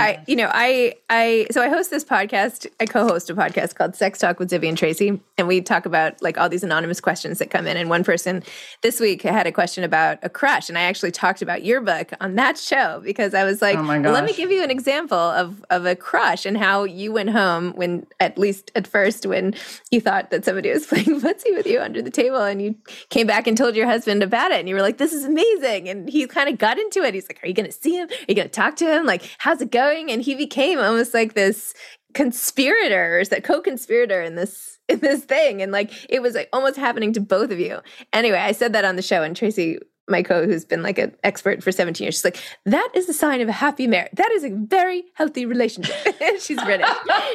I 0.00 0.24
you 0.26 0.34
know 0.34 0.50
I 0.52 0.94
I 1.08 1.46
so 1.52 1.62
I 1.62 1.68
host 1.68 1.90
this 1.90 2.04
podcast. 2.04 2.66
I 2.80 2.86
co-host 2.86 3.30
a 3.30 3.34
podcast 3.36 3.76
called 3.76 3.94
Sex 3.94 4.18
Talk 4.18 4.40
with 4.40 4.50
Zibby 4.50 4.68
and 4.68 4.76
Tracy, 4.76 5.20
and 5.38 5.46
we 5.46 5.60
talk 5.60 5.86
about 5.86 6.20
like 6.20 6.36
all 6.36 6.48
these 6.48 6.64
anonymous 6.64 7.00
questions 7.00 7.38
that 7.38 7.50
come 7.50 7.68
in. 7.68 7.76
And 7.76 7.88
one 7.88 8.02
person 8.02 8.42
this 8.82 8.98
week 8.98 9.22
had 9.22 9.46
a 9.46 9.52
question 9.52 9.84
about 9.84 10.18
a 10.22 10.28
crush, 10.28 10.68
and 10.68 10.76
I 10.76 10.82
actually 10.82 11.12
talked 11.12 11.40
about 11.40 11.64
your 11.64 11.80
book 11.80 12.10
on 12.20 12.34
that 12.34 12.58
show 12.58 13.00
because 13.04 13.34
I 13.34 13.44
was 13.44 13.62
like, 13.62 13.78
oh 13.78 13.84
well, 13.84 14.12
let 14.12 14.24
me 14.24 14.32
give 14.32 14.50
you 14.50 14.64
an 14.64 14.70
example 14.70 15.16
of 15.16 15.64
of 15.70 15.86
a 15.86 15.94
crush 15.94 16.44
and 16.44 16.58
how 16.58 16.82
you 16.82 17.12
went 17.12 17.30
home 17.30 17.72
when 17.74 18.04
at 18.18 18.36
least 18.36 18.72
at 18.74 18.88
first 18.88 19.26
when 19.26 19.54
you 19.92 20.00
thought 20.00 20.32
that 20.32 20.44
somebody 20.44 20.70
was 20.70 20.86
playing 20.88 21.20
footsie 21.20 21.54
with 21.54 21.68
you 21.68 21.78
under 21.78 22.02
the 22.02 22.10
table, 22.10 22.42
and 22.42 22.60
you 22.60 22.74
came 23.10 23.28
back 23.28 23.46
and 23.46 23.56
told 23.56 23.76
your 23.76 23.86
husband 23.86 24.23
about 24.24 24.50
it 24.50 24.58
and 24.58 24.68
you 24.68 24.74
were 24.74 24.82
like, 24.82 24.98
this 24.98 25.12
is 25.12 25.24
amazing. 25.24 25.88
And 25.88 26.08
he 26.08 26.26
kind 26.26 26.48
of 26.48 26.58
got 26.58 26.78
into 26.78 27.02
it. 27.02 27.14
He's 27.14 27.28
like, 27.28 27.40
are 27.42 27.46
you 27.46 27.54
going 27.54 27.70
to 27.70 27.72
see 27.72 27.96
him? 27.96 28.08
Are 28.08 28.24
you 28.28 28.34
going 28.34 28.48
to 28.48 28.52
talk 28.52 28.76
to 28.76 28.86
him? 28.86 29.06
Like, 29.06 29.22
how's 29.38 29.60
it 29.60 29.70
going? 29.70 30.10
And 30.10 30.22
he 30.22 30.34
became 30.34 30.78
almost 30.78 31.14
like 31.14 31.34
this 31.34 31.74
conspirator 32.14 33.18
or 33.18 33.24
that 33.24 33.44
co-conspirator 33.44 34.22
in 34.22 34.36
this 34.36 34.78
in 34.88 35.00
this 35.00 35.24
thing 35.24 35.62
and 35.62 35.72
like 35.72 35.90
it 36.08 36.22
was 36.22 36.34
like 36.34 36.48
almost 36.52 36.76
happening 36.76 37.12
to 37.12 37.20
both 37.20 37.50
of 37.50 37.58
you 37.58 37.80
anyway 38.12 38.38
i 38.38 38.52
said 38.52 38.72
that 38.72 38.84
on 38.84 38.96
the 38.96 39.02
show 39.02 39.22
and 39.22 39.34
tracy 39.34 39.78
Michael, 40.08 40.44
who's 40.44 40.64
been 40.64 40.82
like 40.82 40.98
an 40.98 41.14
expert 41.24 41.62
for 41.62 41.72
17 41.72 42.04
years, 42.04 42.16
she's 42.16 42.24
like, 42.24 42.38
that 42.66 42.88
is 42.94 43.06
the 43.06 43.12
sign 43.12 43.40
of 43.40 43.48
a 43.48 43.52
happy 43.52 43.86
marriage. 43.86 44.12
That 44.14 44.30
is 44.32 44.44
a 44.44 44.50
very 44.50 45.04
healthy 45.14 45.46
relationship. 45.46 45.96
she's 46.40 46.62
British. 46.62 46.86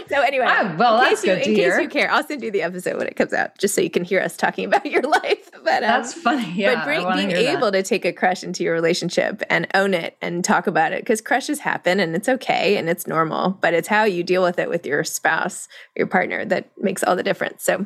So 0.08 0.22
anyway, 0.22 0.46
oh, 0.48 0.76
well, 0.78 1.02
in, 1.02 1.10
case 1.10 1.24
you, 1.24 1.34
in 1.34 1.56
case 1.56 1.82
you 1.82 1.90
care, 1.90 2.12
I'll 2.12 2.24
send 2.24 2.44
you 2.44 2.52
the 2.52 2.62
episode 2.62 2.98
when 2.98 3.08
it 3.08 3.16
comes 3.16 3.34
out, 3.34 3.58
just 3.58 3.74
so 3.74 3.82
you 3.82 3.90
can 3.90 4.04
hear 4.04 4.20
us 4.20 4.38
talking 4.38 4.66
about 4.68 4.86
your 4.86 5.02
life. 5.02 5.50
But 5.64 5.84
um, 5.84 5.90
that's 5.90 6.14
funny. 6.14 6.54
Yeah, 6.60 6.76
but 6.76 6.86
bring, 6.86 7.16
being 7.16 7.32
able 7.32 7.72
that. 7.72 7.84
to 7.84 7.84
take 7.84 8.06
a 8.06 8.12
crush 8.12 8.44
into 8.44 8.64
your 8.64 8.74
relationship 8.74 9.42
and 9.50 9.68
own 9.74 9.94
it 9.94 10.18
and 10.22 10.44
talk 10.44 10.68
about 10.68 10.92
it, 10.92 11.02
because 11.02 11.22
crushes 11.22 11.60
happen 11.60 12.00
and 12.00 12.16
it's 12.16 12.28
okay 12.28 12.76
and 12.76 12.90
it's 12.90 13.08
normal, 13.08 13.52
but 13.62 13.74
it's 13.74 13.88
how 13.88 14.04
you 14.04 14.24
deal 14.24 14.44
with 14.44 14.60
it 14.60 14.70
with 14.70 14.86
your 14.86 15.04
spouse, 15.04 15.68
your 15.96 16.08
partner, 16.08 16.44
that 16.46 16.70
makes 16.78 17.04
all 17.04 17.16
the 17.16 17.24
difference. 17.24 17.64
So 17.64 17.86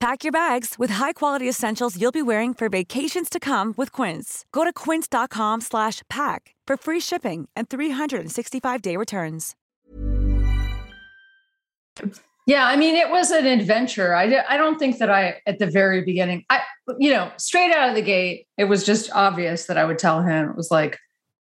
Pack 0.00 0.22
your 0.22 0.30
bags 0.30 0.76
with 0.78 0.90
high-quality 0.90 1.48
essentials 1.48 2.00
you'll 2.00 2.12
be 2.12 2.22
wearing 2.22 2.54
for 2.54 2.68
vacations 2.68 3.28
to 3.28 3.40
come 3.40 3.74
with 3.76 3.90
Quince. 3.90 4.44
Go 4.52 4.62
to 4.62 4.72
quince.com 4.72 5.60
slash 5.60 6.02
pack 6.08 6.54
for 6.68 6.76
free 6.76 7.00
shipping 7.00 7.48
and 7.56 7.68
365-day 7.68 8.96
returns. 8.96 9.56
Yeah, 12.46 12.66
I 12.66 12.76
mean, 12.76 12.94
it 12.94 13.10
was 13.10 13.32
an 13.32 13.44
adventure. 13.44 14.14
I, 14.14 14.42
I 14.48 14.56
don't 14.56 14.78
think 14.78 14.98
that 14.98 15.10
I, 15.10 15.40
at 15.46 15.58
the 15.58 15.66
very 15.66 16.02
beginning, 16.02 16.44
I, 16.48 16.60
you 16.98 17.10
know, 17.10 17.32
straight 17.36 17.72
out 17.72 17.88
of 17.88 17.96
the 17.96 18.02
gate, 18.02 18.46
it 18.56 18.64
was 18.64 18.84
just 18.84 19.10
obvious 19.12 19.66
that 19.66 19.76
I 19.76 19.84
would 19.84 19.98
tell 19.98 20.22
him, 20.22 20.48
it 20.48 20.56
was 20.56 20.70
like, 20.70 20.96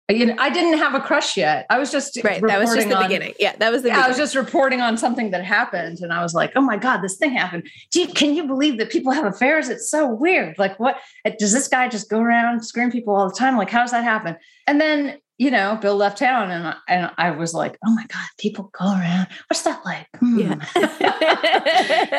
you 0.10 0.28
know, 0.28 0.36
I 0.38 0.52
didn't 0.52 0.78
have 0.78 0.94
a 0.94 1.00
crush 1.00 1.36
yet. 1.36 1.66
I 1.70 1.80
was 1.80 1.92
just 1.92 2.20
right. 2.24 2.42
That 2.46 2.60
was 2.60 2.76
just 2.76 2.90
the 2.90 2.96
on, 2.96 3.04
beginning. 3.04 3.34
Yeah, 3.40 3.56
that 3.58 3.72
was 3.72 3.82
the. 3.82 3.90
Yeah, 3.90 4.06
I 4.06 4.08
was 4.08 4.18
just 4.18 4.36
reporting 4.36 4.80
on 4.80 4.98
something 4.98 5.32
that 5.32 5.44
happened, 5.44 6.00
and 6.02 6.14
I 6.14 6.22
was 6.22 6.36
like, 6.36 6.52
"Oh 6.56 6.62
my 6.62 6.78
god, 6.78 7.02
this 7.02 7.18
thing 7.18 7.32
happened! 7.32 7.68
Can 8.14 8.36
you 8.36 8.46
believe 8.46 8.78
that 8.78 8.92
people 8.92 9.12
have 9.12 9.26
affairs? 9.26 9.68
It's 9.68 9.90
so 9.90 10.08
weird. 10.08 10.60
Like, 10.60 10.80
what 10.80 10.98
does 11.40 11.54
this 11.54 11.68
guy 11.68 11.88
just 11.88 12.08
go 12.10 12.20
around 12.20 12.64
scream 12.64 12.92
people 12.92 13.16
all 13.16 13.28
the 13.28 13.36
time? 13.36 13.58
Like, 13.58 13.72
how 13.72 13.82
does 13.82 13.92
that 13.92 14.04
happen?" 14.04 14.38
And 14.68 14.80
then 14.80 15.18
you 15.38 15.52
know, 15.52 15.78
Bill 15.82 15.96
left 15.96 16.20
town, 16.20 16.50
and 16.52 16.68
I, 16.68 16.76
and 16.88 17.12
I 17.18 17.32
was 17.32 17.54
like, 17.54 17.78
"Oh 17.86 17.94
my 17.94 18.06
god, 18.08 18.28
people 18.38 18.70
go 18.78 18.86
around. 18.86 19.28
What's 19.50 19.64
that 19.64 19.84
like? 19.84 20.08
Hmm. 20.20 20.40
Yeah. 20.40 20.56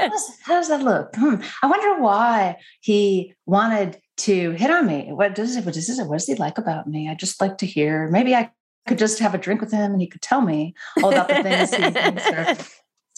how, 0.07 0.13
does, 0.13 0.39
how, 0.43 0.55
does, 0.55 0.69
that 0.69 0.83
look? 0.83 1.15
Hmm. 1.15 1.37
I 1.63 1.67
wonder 1.67 2.01
why 2.01 2.57
he 2.81 3.35
wanted 3.45 4.01
to 4.19 4.53
hit 4.53 4.71
on 4.71 4.87
me. 4.87 5.09
What 5.13 5.35
does 5.35 5.57
it? 5.57 5.65
What 5.65 5.75
does 5.75 5.89
it? 5.89 6.07
What 6.07 6.19
does 6.19 6.27
he 6.27 6.35
like 6.35 6.59
about 6.59 6.87
me? 6.87 7.09
I 7.09 7.15
just 7.15 7.41
like 7.41 7.59
to 7.59 7.67
hear. 7.67 8.09
Maybe 8.09 8.35
I 8.35 8.51
could 8.87 8.99
just 8.99 9.19
have 9.19 9.35
a 9.35 9.39
drink 9.39 9.61
with 9.61 9.73
him, 9.73 9.93
and 9.93 10.01
he 10.01 10.07
could 10.07 10.23
tell 10.23 10.41
me 10.41 10.75
all 11.03 11.11
about 11.11 11.29
the 11.29 11.43
things 11.43 11.75
he 11.75 11.91
thinks 11.91 12.27
are 12.27 12.55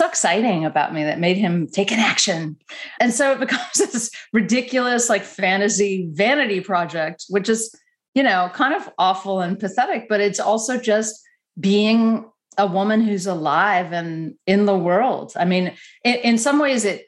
so 0.01 0.07
exciting 0.07 0.65
about 0.65 0.95
me 0.95 1.05
that 1.05 1.19
made 1.19 1.37
him 1.37 1.67
take 1.67 1.91
an 1.93 1.99
action. 1.99 2.57
And 3.01 3.13
so 3.13 3.33
it 3.33 3.41
becomes 3.41 3.73
this 3.77 4.11
ridiculous, 4.33 5.09
like 5.09 5.23
fantasy 5.23 6.09
vanity 6.13 6.61
project, 6.61 7.25
which 7.29 7.49
is 7.49 7.75
you 8.19 8.25
know, 8.25 8.51
kind 8.53 8.75
of 8.75 8.91
awful 8.99 9.41
and 9.41 9.61
pathetic, 9.61 10.09
but 10.09 10.21
it's 10.21 10.41
also 10.41 10.77
just 10.77 11.23
being 11.61 12.29
a 12.59 12.67
woman 12.67 13.01
who's 13.01 13.27
alive 13.27 13.93
and 13.93 14.35
in 14.47 14.67
the 14.67 14.77
world. 14.77 15.33
I 15.37 15.45
mean, 15.45 15.73
in, 16.05 16.15
in 16.17 16.39
some 16.39 16.59
ways, 16.59 16.85
it, 16.85 17.07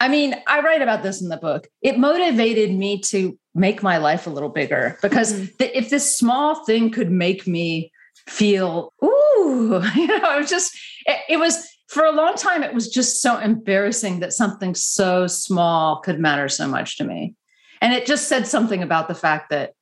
I 0.00 0.08
mean, 0.08 0.34
I 0.46 0.60
write 0.60 0.82
about 0.82 1.02
this 1.02 1.22
in 1.22 1.28
the 1.28 1.36
book. 1.36 1.68
It 1.82 1.98
motivated 1.98 2.72
me 2.72 3.00
to 3.02 3.38
make 3.54 3.82
my 3.82 3.98
life 3.98 4.26
a 4.26 4.30
little 4.30 4.48
bigger 4.48 4.98
because 5.02 5.32
mm-hmm. 5.32 5.44
the, 5.58 5.78
if 5.78 5.90
this 5.90 6.16
small 6.16 6.64
thing 6.64 6.90
could 6.90 7.10
make 7.10 7.46
me 7.46 7.92
feel, 8.28 8.92
ooh, 9.04 9.82
you 9.94 10.06
know, 10.06 10.36
it 10.36 10.40
was 10.40 10.50
just, 10.50 10.76
it, 11.06 11.20
it 11.28 11.36
was, 11.38 11.66
for 11.88 12.04
a 12.04 12.12
long 12.12 12.34
time, 12.34 12.62
it 12.62 12.74
was 12.74 12.88
just 12.88 13.22
so 13.22 13.38
embarrassing 13.38 14.20
that 14.20 14.32
something 14.32 14.74
so 14.74 15.26
small 15.26 16.00
could 16.00 16.18
matter 16.18 16.48
so 16.48 16.66
much 16.66 16.96
to 16.98 17.04
me. 17.04 17.34
And 17.80 17.92
it 17.92 18.06
just 18.06 18.28
said 18.28 18.46
something 18.46 18.82
about 18.82 19.06
the 19.06 19.14
fact 19.14 19.50
that 19.50 19.74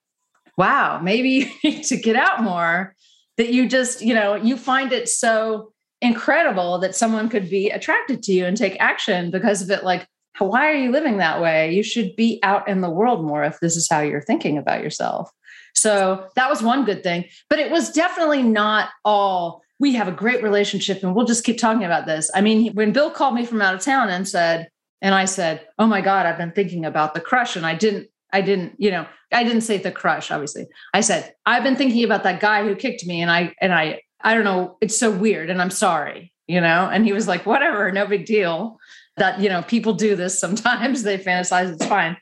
wow, 0.57 1.00
maybe 1.03 1.29
you 1.62 1.70
need 1.70 1.85
to 1.85 1.96
get 1.96 2.16
out 2.16 2.42
more, 2.42 2.94
that 3.37 3.53
you 3.53 3.68
just, 3.68 4.01
you 4.01 4.14
know, 4.14 4.35
you 4.35 4.57
find 4.57 4.92
it 4.92 5.09
so 5.09 5.73
incredible 6.01 6.79
that 6.79 6.94
someone 6.94 7.29
could 7.29 7.49
be 7.49 7.70
attracted 7.70 8.23
to 8.25 8.33
you 8.33 8.44
and 8.44 8.57
take 8.57 8.77
action 8.81 9.31
because 9.31 9.62
of 9.62 9.70
it. 9.70 9.85
Like, 9.85 10.07
why 10.38 10.70
are 10.70 10.75
you 10.75 10.90
living 10.90 11.18
that 11.18 11.40
way? 11.40 11.73
You 11.73 11.83
should 11.83 12.14
be 12.16 12.40
out 12.42 12.68
in 12.68 12.81
the 12.81 12.90
world 12.90 13.25
more 13.25 13.44
if 13.44 13.61
this 13.61 13.77
is 13.77 13.88
how 13.88 14.01
you're 14.01 14.20
thinking 14.20 14.59
about 14.59 14.83
yourself. 14.83 15.31
So 15.75 16.29
that 16.37 16.51
was 16.51 16.62
one 16.62 16.85
good 16.85 17.03
thing. 17.03 17.25
But 17.49 17.59
it 17.59 17.70
was 17.70 17.90
definitely 17.90 18.42
not 18.42 18.90
all 19.05 19.62
we 19.81 19.94
have 19.94 20.09
a 20.09 20.12
great 20.12 20.42
relationship 20.42 21.03
and 21.03 21.14
we'll 21.14 21.27
just 21.27 21.44
keep 21.44 21.59
talking 21.59 21.85
about 21.85 22.07
this. 22.07 22.31
I 22.35 22.40
mean, 22.40 22.73
when 22.75 22.92
Bill 22.92 23.11
called 23.11 23.35
me 23.35 23.44
from 23.44 23.61
out 23.61 23.75
of 23.75 23.81
town 23.81 24.09
and 24.09 24.27
said, 24.27 24.68
and 25.03 25.14
I 25.14 25.25
said, 25.25 25.66
Oh 25.79 25.87
my 25.87 26.01
God, 26.01 26.27
I've 26.27 26.38
been 26.38 26.53
thinking 26.53 26.85
about 26.85 27.12
the 27.12 27.20
crush. 27.20 27.57
And 27.57 27.66
I 27.66 27.75
didn't 27.75 28.09
I 28.35 28.40
didn't, 28.40 28.75
you 28.79 28.90
know, 28.90 29.07
I 29.33 29.44
didn't 29.44 29.61
say 29.61 29.79
the 29.79 29.92
crush, 29.92 30.33
obviously. 30.33 30.66
I 30.92 31.03
said, 31.03 31.33
I've 31.47 31.62
been 31.62 31.77
thinking 31.77 32.03
about 32.03 32.25
that 32.25 32.40
guy 32.40 32.64
who 32.64 32.75
kicked 32.75 33.07
me 33.07 33.23
and 33.23 33.31
I 33.31 33.55
and 33.61 33.73
I 33.73 34.01
I 34.23 34.35
don't 34.35 34.42
know, 34.42 34.77
it's 34.81 34.99
so 34.99 35.11
weird 35.11 35.51
and 35.51 35.62
I'm 35.62 35.70
sorry, 35.70 36.33
you 36.49 36.61
know? 36.61 36.90
And 36.92 37.05
he 37.05 37.12
was 37.12 37.29
like, 37.29 37.47
whatever, 37.47 37.92
no 37.92 38.07
big 38.07 38.27
deal. 38.27 38.79
That, 39.16 39.40
you 39.40 39.49
know, 39.49 39.62
people 39.62 39.92
do 39.94 40.16
this 40.16 40.40
sometimes, 40.40 41.03
they 41.05 41.16
fantasize, 41.16 41.73
it's 41.73 41.87
fine. 41.87 42.16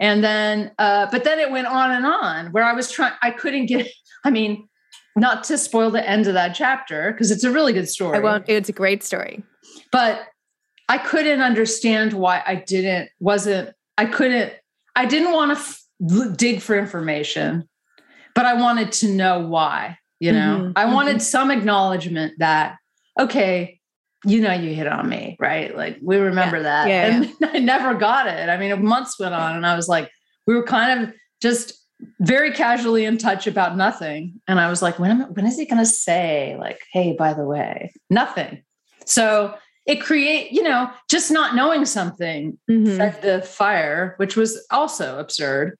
And 0.00 0.24
then 0.24 0.72
uh, 0.76 1.06
but 1.12 1.22
then 1.22 1.38
it 1.38 1.52
went 1.52 1.68
on 1.68 1.92
and 1.92 2.04
on 2.04 2.50
where 2.50 2.64
I 2.64 2.72
was 2.72 2.90
trying, 2.90 3.12
I 3.22 3.30
couldn't 3.30 3.66
get, 3.66 3.88
I 4.24 4.30
mean, 4.30 4.68
not 5.14 5.44
to 5.44 5.56
spoil 5.56 5.92
the 5.92 6.08
end 6.08 6.26
of 6.26 6.34
that 6.34 6.56
chapter, 6.56 7.12
because 7.12 7.30
it's 7.30 7.44
a 7.44 7.52
really 7.52 7.72
good 7.72 7.88
story. 7.88 8.18
I 8.18 8.20
won't, 8.20 8.48
it's 8.48 8.68
a 8.68 8.72
great 8.72 9.04
story. 9.04 9.44
But 9.92 10.26
I 10.88 10.98
couldn't 10.98 11.40
understand 11.40 12.12
why 12.12 12.42
I 12.44 12.56
didn't, 12.56 13.10
wasn't, 13.20 13.70
I 13.96 14.06
couldn't 14.06 14.52
I 14.96 15.06
didn't 15.06 15.32
want 15.32 15.56
to 15.56 15.62
f- 15.62 16.36
dig 16.36 16.60
for 16.60 16.76
information, 16.76 17.68
but 18.34 18.46
I 18.46 18.54
wanted 18.54 18.92
to 18.92 19.08
know 19.08 19.40
why. 19.40 19.98
You 20.20 20.32
know, 20.32 20.58
mm-hmm. 20.60 20.72
I 20.76 20.86
wanted 20.86 21.16
mm-hmm. 21.16 21.20
some 21.20 21.50
acknowledgement 21.50 22.34
that, 22.38 22.76
okay, 23.18 23.80
you 24.24 24.40
know, 24.40 24.52
you 24.52 24.74
hit 24.74 24.86
on 24.86 25.08
me, 25.08 25.36
right? 25.38 25.76
Like 25.76 25.98
we 26.02 26.16
remember 26.16 26.56
yeah. 26.58 26.62
that. 26.62 26.88
Yeah, 26.88 27.06
and 27.06 27.32
yeah. 27.40 27.50
I 27.54 27.58
never 27.58 27.94
got 27.94 28.26
it. 28.26 28.48
I 28.48 28.56
mean, 28.56 28.84
months 28.84 29.18
went 29.18 29.34
on 29.34 29.56
and 29.56 29.66
I 29.66 29.76
was 29.76 29.88
like, 29.88 30.10
we 30.46 30.54
were 30.54 30.62
kind 30.62 31.02
of 31.02 31.14
just 31.42 31.74
very 32.20 32.52
casually 32.52 33.04
in 33.04 33.18
touch 33.18 33.46
about 33.46 33.76
nothing. 33.76 34.40
And 34.48 34.60
I 34.60 34.70
was 34.70 34.82
like, 34.82 34.98
when, 34.98 35.10
am, 35.10 35.20
when 35.34 35.46
is 35.46 35.58
he 35.58 35.66
going 35.66 35.78
to 35.78 35.86
say, 35.86 36.56
like, 36.58 36.80
hey, 36.92 37.12
by 37.12 37.34
the 37.34 37.44
way, 37.44 37.92
nothing? 38.08 38.62
So 39.04 39.54
it 39.86 40.00
create 40.00 40.50
you 40.52 40.62
know 40.62 40.90
just 41.08 41.30
not 41.30 41.54
knowing 41.54 41.84
something 41.84 42.58
mm-hmm. 42.70 42.96
fed 42.96 43.20
the 43.22 43.42
fire 43.42 44.14
which 44.18 44.36
was 44.36 44.64
also 44.70 45.18
absurd 45.18 45.76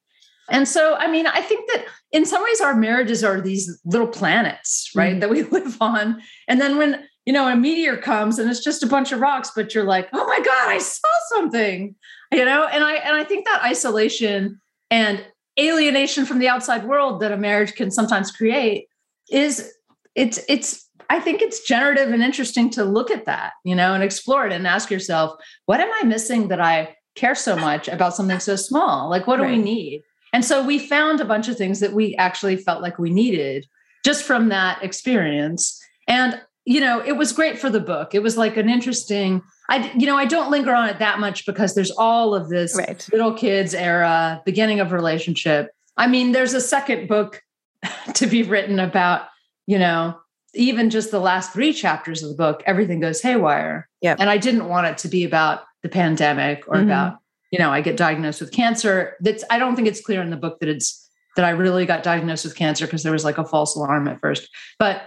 and 0.50 0.68
so 0.68 0.94
i 0.96 1.10
mean 1.10 1.26
i 1.26 1.40
think 1.40 1.68
that 1.70 1.86
in 2.12 2.24
some 2.24 2.42
ways 2.42 2.60
our 2.60 2.74
marriages 2.74 3.24
are 3.24 3.40
these 3.40 3.80
little 3.84 4.06
planets 4.06 4.90
right 4.94 5.12
mm-hmm. 5.12 5.20
that 5.20 5.30
we 5.30 5.42
live 5.58 5.76
on 5.80 6.20
and 6.48 6.60
then 6.60 6.76
when 6.76 7.04
you 7.26 7.32
know 7.32 7.48
a 7.48 7.56
meteor 7.56 7.96
comes 7.96 8.38
and 8.38 8.50
it's 8.50 8.62
just 8.62 8.82
a 8.82 8.86
bunch 8.86 9.12
of 9.12 9.20
rocks 9.20 9.50
but 9.54 9.74
you're 9.74 9.84
like 9.84 10.08
oh 10.12 10.26
my 10.26 10.38
god 10.38 10.68
i 10.68 10.78
saw 10.78 11.08
something 11.34 11.94
you 12.32 12.44
know 12.44 12.66
and 12.66 12.84
i 12.84 12.94
and 12.94 13.16
i 13.16 13.24
think 13.24 13.44
that 13.46 13.62
isolation 13.64 14.60
and 14.90 15.24
alienation 15.58 16.26
from 16.26 16.38
the 16.38 16.48
outside 16.48 16.84
world 16.84 17.20
that 17.20 17.32
a 17.32 17.36
marriage 17.36 17.74
can 17.74 17.90
sometimes 17.90 18.30
create 18.30 18.88
is 19.30 19.72
it's 20.14 20.40
it's 20.48 20.83
I 21.10 21.20
think 21.20 21.42
it's 21.42 21.60
generative 21.60 22.10
and 22.12 22.22
interesting 22.22 22.70
to 22.70 22.84
look 22.84 23.10
at 23.10 23.26
that, 23.26 23.52
you 23.64 23.74
know, 23.74 23.94
and 23.94 24.02
explore 24.02 24.46
it 24.46 24.52
and 24.52 24.66
ask 24.66 24.90
yourself, 24.90 25.38
what 25.66 25.80
am 25.80 25.90
I 26.00 26.04
missing 26.04 26.48
that 26.48 26.60
I 26.60 26.96
care 27.14 27.34
so 27.34 27.56
much 27.56 27.88
about 27.88 28.14
something 28.14 28.40
so 28.40 28.56
small? 28.56 29.08
Like, 29.10 29.26
what 29.26 29.36
do 29.36 29.42
right. 29.42 29.56
we 29.56 29.62
need? 29.62 30.02
And 30.32 30.44
so 30.44 30.64
we 30.64 30.78
found 30.78 31.20
a 31.20 31.24
bunch 31.24 31.48
of 31.48 31.56
things 31.56 31.80
that 31.80 31.92
we 31.92 32.16
actually 32.16 32.56
felt 32.56 32.82
like 32.82 32.98
we 32.98 33.10
needed 33.10 33.66
just 34.04 34.24
from 34.24 34.48
that 34.48 34.82
experience. 34.82 35.80
And, 36.08 36.40
you 36.64 36.80
know, 36.80 37.00
it 37.00 37.12
was 37.16 37.32
great 37.32 37.58
for 37.58 37.70
the 37.70 37.80
book. 37.80 38.14
It 38.14 38.22
was 38.22 38.36
like 38.36 38.56
an 38.56 38.68
interesting, 38.68 39.42
I, 39.70 39.92
you 39.96 40.06
know, 40.06 40.16
I 40.16 40.24
don't 40.24 40.50
linger 40.50 40.74
on 40.74 40.88
it 40.88 40.98
that 40.98 41.20
much 41.20 41.46
because 41.46 41.74
there's 41.74 41.92
all 41.92 42.34
of 42.34 42.48
this 42.48 42.76
right. 42.76 43.08
little 43.12 43.34
kids 43.34 43.74
era, 43.74 44.42
beginning 44.44 44.80
of 44.80 44.90
relationship. 44.90 45.70
I 45.96 46.08
mean, 46.08 46.32
there's 46.32 46.54
a 46.54 46.60
second 46.60 47.06
book 47.06 47.40
to 48.14 48.26
be 48.26 48.42
written 48.42 48.80
about, 48.80 49.28
you 49.66 49.78
know, 49.78 50.18
even 50.54 50.90
just 50.90 51.10
the 51.10 51.20
last 51.20 51.52
three 51.52 51.72
chapters 51.72 52.22
of 52.22 52.30
the 52.30 52.36
book, 52.36 52.62
everything 52.66 53.00
goes 53.00 53.20
haywire. 53.20 53.88
Yeah. 54.00 54.16
And 54.18 54.30
I 54.30 54.38
didn't 54.38 54.68
want 54.68 54.86
it 54.86 54.98
to 54.98 55.08
be 55.08 55.24
about 55.24 55.62
the 55.82 55.88
pandemic 55.88 56.64
or 56.66 56.76
mm-hmm. 56.76 56.84
about, 56.84 57.18
you 57.50 57.58
know, 57.58 57.70
I 57.70 57.80
get 57.80 57.96
diagnosed 57.96 58.40
with 58.40 58.52
cancer. 58.52 59.16
That's 59.20 59.44
I 59.50 59.58
don't 59.58 59.76
think 59.76 59.88
it's 59.88 60.00
clear 60.00 60.22
in 60.22 60.30
the 60.30 60.36
book 60.36 60.60
that 60.60 60.68
it's 60.68 61.08
that 61.36 61.44
I 61.44 61.50
really 61.50 61.86
got 61.86 62.02
diagnosed 62.02 62.44
with 62.44 62.56
cancer 62.56 62.86
because 62.86 63.02
there 63.02 63.12
was 63.12 63.24
like 63.24 63.38
a 63.38 63.44
false 63.44 63.74
alarm 63.76 64.08
at 64.08 64.20
first. 64.20 64.48
But 64.78 65.02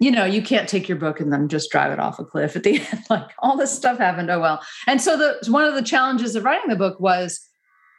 you 0.00 0.10
know, 0.10 0.24
you 0.24 0.42
can't 0.42 0.68
take 0.68 0.88
your 0.88 0.98
book 0.98 1.20
and 1.20 1.32
then 1.32 1.48
just 1.48 1.70
drive 1.70 1.92
it 1.92 2.00
off 2.00 2.18
a 2.18 2.24
cliff 2.24 2.56
at 2.56 2.64
the 2.64 2.80
end. 2.92 3.04
Like 3.08 3.30
all 3.38 3.56
this 3.56 3.72
stuff 3.72 3.98
happened. 3.98 4.30
Oh 4.30 4.40
well. 4.40 4.62
And 4.86 5.00
so 5.00 5.16
the 5.16 5.50
one 5.50 5.64
of 5.64 5.74
the 5.74 5.82
challenges 5.82 6.34
of 6.34 6.44
writing 6.44 6.70
the 6.70 6.76
book 6.76 6.98
was 7.00 7.40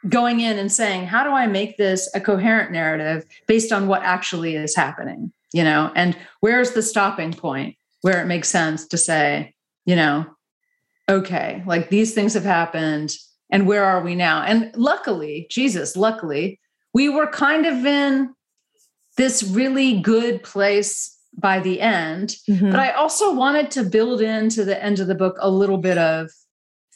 going 0.08 0.40
in 0.40 0.58
and 0.58 0.70
saying, 0.70 1.06
how 1.06 1.24
do 1.24 1.30
I 1.30 1.46
make 1.46 1.76
this 1.76 2.10
a 2.14 2.20
coherent 2.20 2.72
narrative 2.72 3.24
based 3.46 3.72
on 3.72 3.86
what 3.86 4.02
actually 4.02 4.54
is 4.54 4.76
happening? 4.76 5.32
You 5.54 5.64
know 5.64 5.90
and 5.94 6.16
where's 6.40 6.72
the 6.72 6.82
stopping 6.82 7.32
point 7.32 7.76
where 8.04 8.20
it 8.20 8.26
makes 8.26 8.48
sense 8.50 8.86
to 8.88 8.98
say, 8.98 9.54
you 9.86 9.96
know, 9.96 10.26
okay, 11.08 11.62
like 11.66 11.88
these 11.88 12.12
things 12.12 12.34
have 12.34 12.44
happened 12.44 13.14
and 13.50 13.66
where 13.66 13.82
are 13.82 14.02
we 14.02 14.14
now? 14.14 14.42
And 14.42 14.70
luckily, 14.76 15.46
Jesus, 15.50 15.96
luckily, 15.96 16.60
we 16.92 17.08
were 17.08 17.26
kind 17.26 17.64
of 17.64 17.86
in 17.86 18.34
this 19.16 19.42
really 19.42 20.00
good 20.00 20.42
place 20.42 21.16
by 21.36 21.60
the 21.60 21.80
end. 21.80 22.36
Mm-hmm. 22.46 22.70
But 22.70 22.80
I 22.80 22.90
also 22.90 23.32
wanted 23.32 23.70
to 23.70 23.84
build 23.84 24.20
into 24.20 24.66
the 24.66 24.82
end 24.84 25.00
of 25.00 25.06
the 25.06 25.14
book 25.14 25.36
a 25.40 25.50
little 25.50 25.78
bit 25.78 25.96
of 25.96 26.30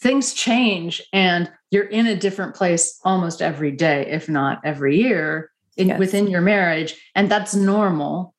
things 0.00 0.34
change 0.34 1.02
and 1.12 1.50
you're 1.70 1.88
in 1.88 2.06
a 2.06 2.16
different 2.16 2.54
place 2.54 2.98
almost 3.02 3.40
every 3.40 3.72
day, 3.72 4.06
if 4.08 4.28
not 4.28 4.60
every 4.62 5.00
year 5.00 5.50
in, 5.78 5.88
yes. 5.88 5.98
within 5.98 6.28
your 6.28 6.42
marriage. 6.42 7.00
And 7.14 7.30
that's 7.30 7.54
normal. 7.54 8.34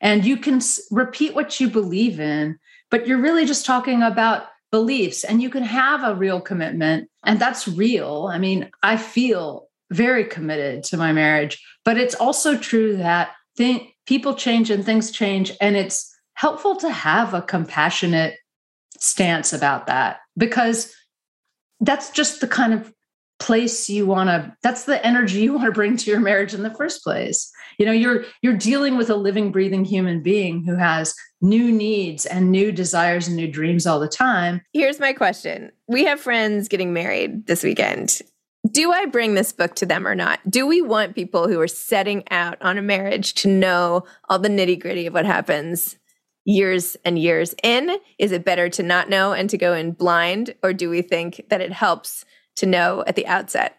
And 0.00 0.24
you 0.24 0.36
can 0.36 0.56
s- 0.56 0.80
repeat 0.90 1.34
what 1.34 1.60
you 1.60 1.68
believe 1.68 2.20
in, 2.20 2.58
but 2.90 3.06
you're 3.06 3.20
really 3.20 3.44
just 3.44 3.66
talking 3.66 4.02
about 4.02 4.46
beliefs 4.70 5.24
and 5.24 5.42
you 5.42 5.50
can 5.50 5.64
have 5.64 6.04
a 6.04 6.14
real 6.14 6.40
commitment 6.40 7.08
and 7.24 7.40
that's 7.40 7.66
real. 7.66 8.28
I 8.30 8.38
mean, 8.38 8.70
I 8.82 8.96
feel 8.96 9.68
very 9.90 10.24
committed 10.24 10.84
to 10.84 10.96
my 10.96 11.12
marriage, 11.12 11.62
but 11.84 11.98
it's 11.98 12.14
also 12.14 12.56
true 12.56 12.96
that 12.96 13.32
people 14.06 14.34
change 14.34 14.70
and 14.70 14.84
things 14.84 15.10
change 15.10 15.52
and 15.60 15.76
it's 15.76 16.10
helpful 16.34 16.76
to 16.76 16.90
have 16.90 17.34
a 17.34 17.42
compassionate 17.42 18.36
stance 18.98 19.52
about 19.52 19.86
that 19.86 20.18
because 20.36 20.94
that's 21.80 22.10
just 22.10 22.40
the 22.40 22.46
kind 22.46 22.72
of 22.72 22.92
place 23.40 23.88
you 23.88 24.06
want 24.06 24.28
to 24.28 24.54
that's 24.62 24.84
the 24.84 25.04
energy 25.04 25.40
you 25.40 25.52
want 25.52 25.64
to 25.64 25.72
bring 25.72 25.96
to 25.96 26.10
your 26.10 26.20
marriage 26.20 26.54
in 26.54 26.62
the 26.62 26.74
first 26.74 27.02
place 27.02 27.50
you 27.78 27.86
know 27.86 27.92
you're 27.92 28.24
you're 28.42 28.56
dealing 28.56 28.96
with 28.96 29.10
a 29.10 29.16
living 29.16 29.50
breathing 29.50 29.84
human 29.84 30.22
being 30.22 30.64
who 30.64 30.76
has 30.76 31.14
new 31.40 31.72
needs 31.72 32.26
and 32.26 32.52
new 32.52 32.70
desires 32.70 33.26
and 33.26 33.36
new 33.36 33.50
dreams 33.50 33.86
all 33.86 33.98
the 33.98 34.08
time 34.08 34.60
here's 34.72 35.00
my 35.00 35.12
question 35.12 35.72
we 35.88 36.04
have 36.04 36.20
friends 36.20 36.68
getting 36.68 36.92
married 36.92 37.46
this 37.46 37.64
weekend 37.64 38.20
do 38.70 38.92
I 38.92 39.06
bring 39.06 39.34
this 39.34 39.52
book 39.52 39.74
to 39.76 39.86
them 39.86 40.06
or 40.06 40.14
not? 40.14 40.38
Do 40.48 40.66
we 40.66 40.82
want 40.82 41.14
people 41.14 41.48
who 41.48 41.58
are 41.60 41.66
setting 41.66 42.24
out 42.30 42.60
on 42.60 42.76
a 42.76 42.82
marriage 42.82 43.34
to 43.34 43.48
know 43.48 44.04
all 44.28 44.38
the 44.38 44.50
nitty 44.50 44.78
gritty 44.78 45.06
of 45.06 45.14
what 45.14 45.24
happens 45.24 45.96
years 46.44 46.96
and 47.04 47.18
years 47.18 47.54
in? 47.62 47.96
Is 48.18 48.32
it 48.32 48.44
better 48.44 48.68
to 48.70 48.82
not 48.82 49.08
know 49.08 49.32
and 49.32 49.48
to 49.50 49.58
go 49.58 49.72
in 49.72 49.92
blind? 49.92 50.54
Or 50.62 50.72
do 50.72 50.90
we 50.90 51.02
think 51.02 51.46
that 51.48 51.60
it 51.60 51.72
helps 51.72 52.24
to 52.60 52.66
know 52.66 53.04
at 53.06 53.16
the 53.16 53.26
outset? 53.26 53.76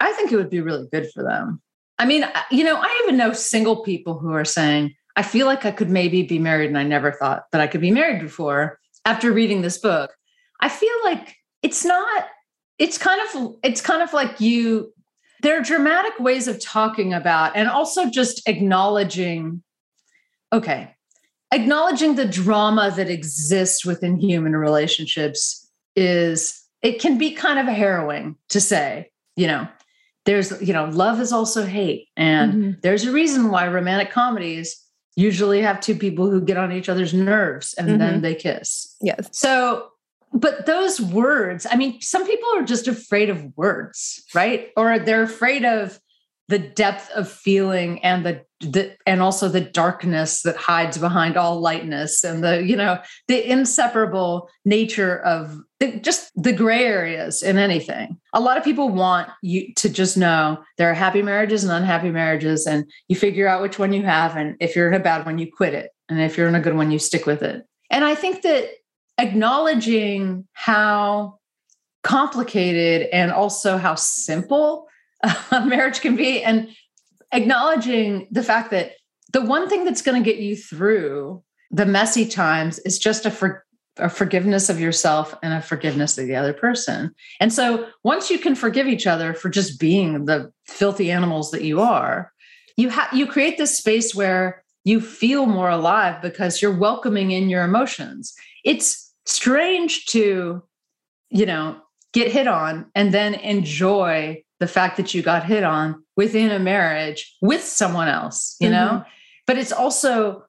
I 0.00 0.12
think 0.12 0.30
it 0.30 0.36
would 0.36 0.50
be 0.50 0.60
really 0.60 0.86
good 0.92 1.10
for 1.12 1.22
them. 1.22 1.62
I 1.98 2.06
mean, 2.06 2.24
you 2.50 2.64
know, 2.64 2.76
I 2.76 3.00
even 3.04 3.16
know 3.16 3.32
single 3.32 3.82
people 3.82 4.18
who 4.18 4.32
are 4.32 4.44
saying, 4.44 4.94
I 5.16 5.22
feel 5.22 5.46
like 5.46 5.64
I 5.64 5.70
could 5.70 5.90
maybe 5.90 6.22
be 6.22 6.38
married 6.38 6.68
and 6.68 6.78
I 6.78 6.82
never 6.82 7.12
thought 7.12 7.44
that 7.52 7.60
I 7.60 7.68
could 7.68 7.80
be 7.80 7.92
married 7.92 8.20
before 8.20 8.78
after 9.04 9.32
reading 9.32 9.62
this 9.62 9.78
book. 9.78 10.12
I 10.60 10.68
feel 10.68 10.94
like 11.04 11.36
it's 11.62 11.84
not, 11.84 12.26
it's 12.78 12.98
kind 12.98 13.20
of, 13.20 13.54
it's 13.62 13.80
kind 13.80 14.02
of 14.02 14.12
like 14.12 14.40
you, 14.40 14.92
there 15.42 15.58
are 15.58 15.62
dramatic 15.62 16.18
ways 16.18 16.48
of 16.48 16.60
talking 16.60 17.14
about 17.14 17.54
and 17.54 17.68
also 17.68 18.10
just 18.10 18.48
acknowledging, 18.48 19.62
okay, 20.52 20.96
acknowledging 21.52 22.16
the 22.16 22.26
drama 22.26 22.92
that 22.96 23.08
exists 23.08 23.84
within 23.84 24.18
human 24.18 24.56
relationships 24.56 25.70
is 25.94 26.63
it 26.84 27.00
can 27.00 27.16
be 27.16 27.32
kind 27.32 27.58
of 27.58 27.66
harrowing 27.66 28.36
to 28.50 28.60
say, 28.60 29.10
you 29.36 29.46
know, 29.46 29.66
there's, 30.26 30.60
you 30.62 30.72
know, 30.72 30.84
love 30.84 31.18
is 31.18 31.32
also 31.32 31.64
hate. 31.64 32.08
And 32.16 32.52
mm-hmm. 32.52 32.70
there's 32.82 33.04
a 33.04 33.10
reason 33.10 33.50
why 33.50 33.66
romantic 33.66 34.10
comedies 34.10 34.80
usually 35.16 35.62
have 35.62 35.80
two 35.80 35.94
people 35.94 36.30
who 36.30 36.42
get 36.42 36.58
on 36.58 36.72
each 36.72 36.90
other's 36.90 37.14
nerves 37.14 37.74
and 37.74 37.88
mm-hmm. 37.88 37.98
then 37.98 38.20
they 38.20 38.34
kiss. 38.34 38.96
Yes. 39.00 39.30
So, 39.32 39.88
but 40.34 40.66
those 40.66 41.00
words, 41.00 41.66
I 41.70 41.76
mean, 41.76 42.00
some 42.02 42.26
people 42.26 42.48
are 42.56 42.64
just 42.64 42.86
afraid 42.86 43.30
of 43.30 43.56
words, 43.56 44.22
right? 44.34 44.68
Or 44.76 44.98
they're 44.98 45.22
afraid 45.22 45.64
of 45.64 45.98
the 46.48 46.58
depth 46.58 47.10
of 47.12 47.30
feeling 47.30 48.04
and 48.04 48.26
the, 48.26 48.44
the 48.72 48.96
and 49.06 49.20
also 49.20 49.48
the 49.48 49.60
darkness 49.60 50.42
that 50.42 50.56
hides 50.56 50.98
behind 50.98 51.36
all 51.36 51.60
lightness 51.60 52.24
and 52.24 52.42
the 52.42 52.62
you 52.62 52.76
know 52.76 52.98
the 53.28 53.50
inseparable 53.50 54.48
nature 54.64 55.20
of 55.20 55.60
the, 55.80 55.98
just 56.00 56.30
the 56.40 56.52
gray 56.52 56.84
areas 56.84 57.42
in 57.42 57.58
anything. 57.58 58.18
A 58.32 58.40
lot 58.40 58.56
of 58.56 58.64
people 58.64 58.88
want 58.88 59.28
you 59.42 59.72
to 59.74 59.88
just 59.88 60.16
know 60.16 60.62
there 60.78 60.90
are 60.90 60.94
happy 60.94 61.22
marriages 61.22 61.64
and 61.64 61.72
unhappy 61.72 62.10
marriages 62.10 62.66
and 62.66 62.90
you 63.08 63.16
figure 63.16 63.48
out 63.48 63.62
which 63.62 63.78
one 63.78 63.92
you 63.92 64.02
have 64.02 64.36
and 64.36 64.56
if 64.60 64.74
you're 64.74 64.88
in 64.88 64.94
a 64.94 65.00
bad 65.00 65.26
one 65.26 65.38
you 65.38 65.50
quit 65.50 65.74
it 65.74 65.90
and 66.08 66.20
if 66.20 66.36
you're 66.36 66.48
in 66.48 66.54
a 66.54 66.60
good 66.60 66.76
one 66.76 66.90
you 66.90 66.98
stick 66.98 67.26
with 67.26 67.42
it. 67.42 67.66
And 67.90 68.04
i 68.04 68.14
think 68.14 68.42
that 68.42 68.70
acknowledging 69.18 70.46
how 70.52 71.38
complicated 72.02 73.08
and 73.12 73.32
also 73.32 73.78
how 73.78 73.94
simple 73.94 74.86
marriage 75.50 76.00
can 76.00 76.16
be 76.16 76.42
and 76.42 76.68
acknowledging 77.34 78.28
the 78.30 78.42
fact 78.42 78.70
that 78.70 78.92
the 79.32 79.42
one 79.42 79.68
thing 79.68 79.84
that's 79.84 80.02
going 80.02 80.22
to 80.22 80.24
get 80.24 80.40
you 80.40 80.56
through 80.56 81.42
the 81.70 81.84
messy 81.84 82.24
times 82.26 82.78
is 82.80 82.98
just 82.98 83.26
a, 83.26 83.30
for, 83.30 83.64
a 83.98 84.08
forgiveness 84.08 84.68
of 84.68 84.80
yourself 84.80 85.34
and 85.42 85.52
a 85.52 85.60
forgiveness 85.60 86.16
of 86.16 86.26
the 86.26 86.36
other 86.36 86.52
person. 86.52 87.12
And 87.40 87.52
so 87.52 87.88
once 88.04 88.30
you 88.30 88.38
can 88.38 88.54
forgive 88.54 88.86
each 88.86 89.06
other 89.06 89.34
for 89.34 89.48
just 89.48 89.80
being 89.80 90.24
the 90.24 90.52
filthy 90.66 91.10
animals 91.10 91.50
that 91.50 91.62
you 91.62 91.80
are, 91.80 92.32
you 92.76 92.88
have 92.88 93.12
you 93.12 93.26
create 93.26 93.56
this 93.56 93.78
space 93.78 94.14
where 94.14 94.64
you 94.84 95.00
feel 95.00 95.46
more 95.46 95.70
alive 95.70 96.20
because 96.22 96.60
you're 96.60 96.76
welcoming 96.76 97.30
in 97.30 97.48
your 97.48 97.64
emotions. 97.64 98.34
It's 98.64 99.12
strange 99.26 100.06
to, 100.06 100.62
you 101.30 101.46
know, 101.46 101.80
get 102.12 102.30
hit 102.30 102.46
on 102.46 102.90
and 102.94 103.12
then 103.12 103.34
enjoy 103.34 104.42
the 104.60 104.66
fact 104.66 104.96
that 104.96 105.14
you 105.14 105.22
got 105.22 105.44
hit 105.44 105.64
on 105.64 106.03
within 106.16 106.50
a 106.50 106.58
marriage 106.58 107.36
with 107.40 107.62
someone 107.62 108.08
else, 108.08 108.56
you 108.60 108.68
mm-hmm. 108.68 108.74
know? 108.74 109.04
But 109.46 109.58
it's 109.58 109.72
also, 109.72 110.44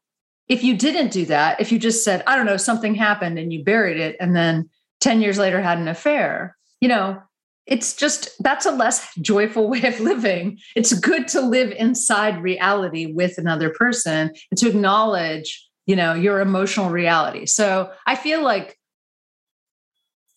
if 0.47 0.63
you 0.63 0.77
didn't 0.77 1.11
do 1.11 1.25
that, 1.25 1.59
if 1.59 1.71
you 1.71 1.79
just 1.79 2.03
said, 2.03 2.23
I 2.27 2.35
don't 2.35 2.45
know, 2.45 2.57
something 2.57 2.95
happened 2.95 3.39
and 3.39 3.51
you 3.51 3.63
buried 3.63 3.97
it 3.97 4.15
and 4.19 4.35
then 4.35 4.69
10 5.01 5.21
years 5.21 5.37
later 5.37 5.61
had 5.61 5.77
an 5.77 5.87
affair, 5.87 6.55
you 6.79 6.87
know, 6.87 7.21
it's 7.65 7.95
just 7.95 8.29
that's 8.43 8.65
a 8.65 8.71
less 8.71 9.13
joyful 9.15 9.69
way 9.71 9.83
of 9.83 9.99
living. 9.99 10.59
It's 10.75 10.93
good 10.93 11.27
to 11.29 11.41
live 11.41 11.71
inside 11.71 12.41
reality 12.41 13.07
with 13.07 13.37
another 13.37 13.69
person 13.69 14.31
and 14.51 14.57
to 14.59 14.69
acknowledge, 14.69 15.67
you 15.85 15.95
know, 15.95 16.13
your 16.13 16.41
emotional 16.41 16.89
reality. 16.89 17.45
So 17.45 17.91
I 18.05 18.15
feel 18.15 18.43
like 18.43 18.77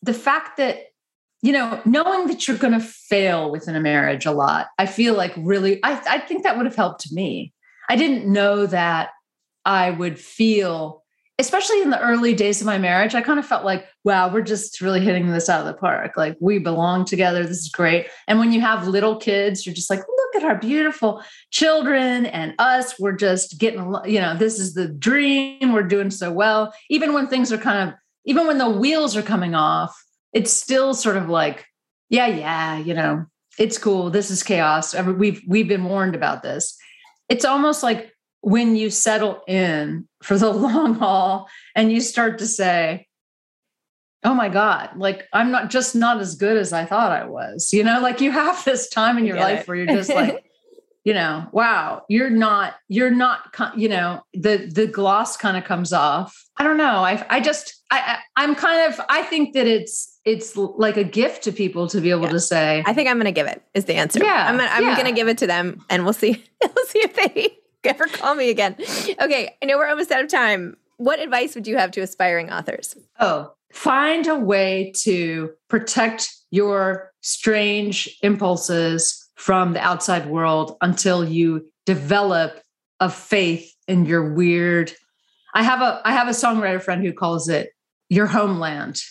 the 0.03 0.15
fact 0.15 0.57
that 0.59 0.85
you 1.43 1.53
know, 1.53 1.81
knowing 1.85 2.27
that 2.27 2.49
you're 2.49 2.57
going 2.57 2.73
to 2.73 2.81
fail 2.81 3.51
within 3.51 3.77
a 3.77 3.81
marriage 3.81 4.27
a 4.27 4.33
lot, 4.33 4.69
I 4.79 4.87
feel 4.87 5.15
like 5.15 5.33
really, 5.37 5.79
I, 5.85 6.01
I 6.09 6.19
think 6.19 6.43
that 6.43 6.57
would 6.57 6.67
have 6.67 6.75
helped 6.75 7.13
me. 7.13 7.53
I 7.89 7.97
didn't 7.97 8.31
know 8.31 8.67
that 8.67 9.11
I 9.65 9.91
would 9.91 10.19
feel, 10.19 11.05
especially 11.39 11.81
in 11.81 11.91
the 11.91 12.01
early 12.01 12.35
days 12.35 12.61
of 12.61 12.67
my 12.67 12.79
marriage, 12.79 13.15
I 13.15 13.23
kind 13.23 13.39
of 13.39 13.47
felt 13.47 13.65
like, 13.65 13.87
wow, 14.03 14.33
we're 14.33 14.43
just 14.43 14.81
really 14.81 15.01
hitting 15.01 15.29
this 15.29 15.49
out 15.49 15.61
of 15.61 15.67
the 15.67 15.75
park. 15.75 16.17
Like 16.17 16.37
we 16.41 16.59
belong 16.59 17.05
together. 17.05 17.45
This 17.45 17.59
is 17.59 17.69
great. 17.69 18.09
And 18.27 18.41
when 18.41 18.53
you 18.53 18.61
have 18.61 18.89
little 18.89 19.17
kids, 19.17 19.65
you're 19.65 19.75
just 19.75 19.91
like, 19.91 20.01
look 20.01 20.43
at 20.43 20.45
our 20.45 20.57
beautiful 20.57 21.23
children 21.51 22.27
and 22.27 22.55
us. 22.59 22.99
We're 22.99 23.13
just 23.13 23.59
getting, 23.59 23.95
you 24.05 24.21
know, 24.21 24.37
this 24.37 24.59
is 24.59 24.75
the 24.75 24.89
dream. 24.89 25.73
We're 25.73 25.83
doing 25.85 26.11
so 26.11 26.33
well. 26.33 26.75
Even 26.91 27.13
when 27.13 27.29
things 27.29 27.53
are 27.53 27.59
kind 27.59 27.89
of, 27.89 27.95
even 28.25 28.47
when 28.47 28.59
the 28.59 28.69
wheels 28.69 29.17
are 29.17 29.23
coming 29.23 29.55
off, 29.55 29.97
it's 30.33 30.53
still 30.53 30.95
sort 30.95 31.17
of 31.17 31.29
like, 31.29 31.67
yeah, 32.09 32.27
yeah, 32.27 32.79
you 32.79 32.95
know, 32.95 33.27
it's 33.59 33.79
cool. 33.79 34.11
This 34.11 34.31
is 34.31 34.43
chaos. 34.43 34.95
I 34.95 35.03
mean, 35.03 35.19
we've 35.19 35.43
we've 35.47 35.69
been 35.69 35.85
warned 35.85 36.15
about 36.15 36.43
this. 36.43 36.77
It's 37.29 37.45
almost 37.45 37.83
like 37.83 38.13
when 38.41 38.77
you 38.77 38.91
settle 38.91 39.43
in 39.47 40.09
for 40.23 40.39
the 40.39 40.53
long 40.53 40.95
haul 40.95 41.49
and 41.75 41.93
you 41.93 42.01
start 42.01 42.39
to 42.39 42.47
say, 42.47 43.09
oh 44.25 44.35
my 44.35 44.49
god 44.49 44.91
like 44.97 45.27
i'm 45.33 45.51
not 45.51 45.71
just 45.71 45.95
not 45.95 46.19
as 46.19 46.35
good 46.35 46.57
as 46.57 46.73
i 46.73 46.85
thought 46.85 47.13
i 47.13 47.25
was 47.25 47.73
you 47.73 47.85
know 47.85 48.01
like 48.01 48.21
you 48.21 48.31
have 48.31 48.65
this 48.65 48.89
time 48.89 49.17
in 49.17 49.25
your 49.25 49.37
life 49.37 49.61
it. 49.61 49.69
where 49.69 49.77
you're 49.77 49.87
just 49.87 50.11
like 50.11 50.45
you 51.05 51.15
know 51.15 51.47
wow 51.53 52.03
you're 52.09 52.31
not 52.31 52.75
you're 52.89 53.11
not 53.11 53.55
you 53.77 53.89
know 53.89 54.21
the 54.35 54.71
the 54.75 54.87
gloss 54.87 55.37
kind 55.37 55.57
of 55.57 55.65
comes 55.65 55.93
off 55.93 56.45
i 56.57 56.65
don't 56.65 56.77
know 56.77 56.85
i 56.85 57.25
i 57.31 57.41
just 57.41 57.78
i, 57.91 58.19
I 58.37 58.45
am 58.45 58.55
kind 58.55 58.93
of 58.93 59.01
i 59.09 59.23
think 59.23 59.55
that 59.55 59.67
it's 59.67 60.19
it's 60.29 60.57
like 60.57 60.97
a 60.97 61.05
gift 61.05 61.43
to 61.45 61.53
people 61.53 61.89
to 61.89 62.01
be 62.01 62.11
able 62.11 62.25
yeah. 62.25 62.33
to 62.33 62.41
say. 62.41 62.83
I 62.87 62.93
think 62.93 63.09
I'm 63.09 63.17
going 63.17 63.25
to 63.25 63.33
give 63.33 63.47
it 63.47 63.63
is 63.73 63.87
the 63.87 63.95
answer. 63.95 64.23
Yeah, 64.23 64.47
I'm, 64.47 64.59
gonna, 64.59 64.69
I'm 64.71 64.85
yeah. 64.85 64.95
going 64.95 65.07
to 65.07 65.13
give 65.13 65.27
it 65.27 65.39
to 65.39 65.47
them, 65.47 65.85
and 65.89 66.05
we'll 66.05 66.13
see. 66.13 66.45
we'll 66.63 66.87
see 66.87 66.99
if 66.99 67.15
they 67.15 67.57
ever 67.85 68.07
call 68.07 68.35
me 68.35 68.51
again. 68.51 68.77
Okay, 68.79 69.57
I 69.63 69.67
know 69.67 69.79
we're 69.79 69.89
almost 69.89 70.13
out 70.13 70.23
of 70.23 70.31
time. 70.31 70.77
What 70.99 71.19
advice 71.21 71.55
would 71.55 71.67
you 71.67 71.79
have 71.79 71.91
to 71.93 72.01
aspiring 72.01 72.51
authors? 72.51 72.95
Oh, 73.19 73.53
find 73.73 74.27
a 74.27 74.35
way 74.35 74.93
to 75.03 75.51
protect 75.69 76.31
your 76.51 77.11
strange 77.23 78.19
impulses 78.23 79.31
from 79.37 79.73
the 79.73 79.81
outside 79.81 80.27
world 80.27 80.77
until 80.83 81.27
you 81.27 81.71
develop 81.87 82.61
a 83.01 83.09
faith 83.09 83.73
in 83.87 84.05
your 84.05 84.35
weird 84.35 84.93
I 85.55 85.63
have 85.63 85.81
a 85.81 86.01
I 86.05 86.13
have 86.13 86.29
a 86.29 86.33
songwriter 86.33 86.81
friend 86.83 87.03
who 87.05 87.13
calls 87.13 87.49
it 87.49 87.71
your 88.09 88.27
homeland. 88.27 89.03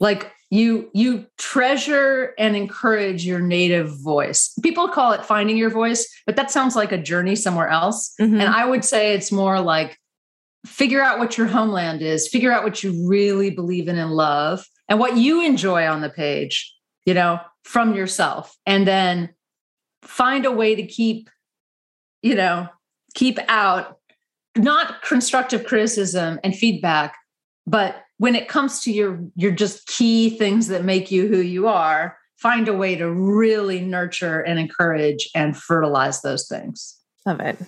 Like 0.00 0.32
you 0.50 0.90
you 0.92 1.26
treasure 1.38 2.34
and 2.38 2.56
encourage 2.56 3.24
your 3.24 3.40
native 3.40 3.98
voice. 4.00 4.52
People 4.62 4.88
call 4.88 5.12
it 5.12 5.24
finding 5.24 5.56
your 5.56 5.70
voice, 5.70 6.06
but 6.26 6.36
that 6.36 6.50
sounds 6.50 6.76
like 6.76 6.92
a 6.92 6.98
journey 6.98 7.36
somewhere 7.36 7.68
else. 7.68 8.14
Mhm. 8.20 8.40
And 8.40 8.42
I 8.42 8.64
would 8.64 8.84
say 8.84 9.14
it's 9.14 9.32
more 9.32 9.60
like 9.60 9.98
figure 10.66 11.02
out 11.02 11.18
what 11.18 11.36
your 11.36 11.46
homeland 11.46 12.02
is, 12.02 12.28
figure 12.28 12.52
out 12.52 12.64
what 12.64 12.82
you 12.82 13.08
really 13.08 13.50
believe 13.50 13.88
in 13.88 13.98
and 13.98 14.12
love, 14.12 14.64
and 14.88 14.98
what 14.98 15.16
you 15.16 15.44
enjoy 15.44 15.86
on 15.86 16.00
the 16.00 16.10
page, 16.10 16.74
you 17.04 17.14
know, 17.14 17.40
from 17.64 17.94
yourself. 17.94 18.56
And 18.66 18.86
then 18.86 19.34
find 20.02 20.46
a 20.46 20.52
way 20.52 20.74
to 20.74 20.86
keep, 20.86 21.30
you 22.22 22.34
know, 22.34 22.68
keep 23.14 23.38
out 23.48 23.98
not 24.56 25.02
constructive 25.02 25.64
criticism 25.64 26.38
and 26.44 26.54
feedback, 26.54 27.16
but 27.66 28.02
when 28.18 28.34
it 28.34 28.48
comes 28.48 28.80
to 28.82 28.92
your 28.92 29.20
your 29.36 29.52
just 29.52 29.86
key 29.86 30.30
things 30.30 30.68
that 30.68 30.84
make 30.84 31.10
you 31.10 31.28
who 31.28 31.38
you 31.38 31.66
are, 31.68 32.16
find 32.36 32.68
a 32.68 32.72
way 32.72 32.94
to 32.96 33.10
really 33.10 33.80
nurture 33.80 34.40
and 34.40 34.58
encourage 34.58 35.28
and 35.34 35.56
fertilize 35.56 36.22
those 36.22 36.46
things. 36.46 36.98
Love 37.26 37.40
it. 37.40 37.58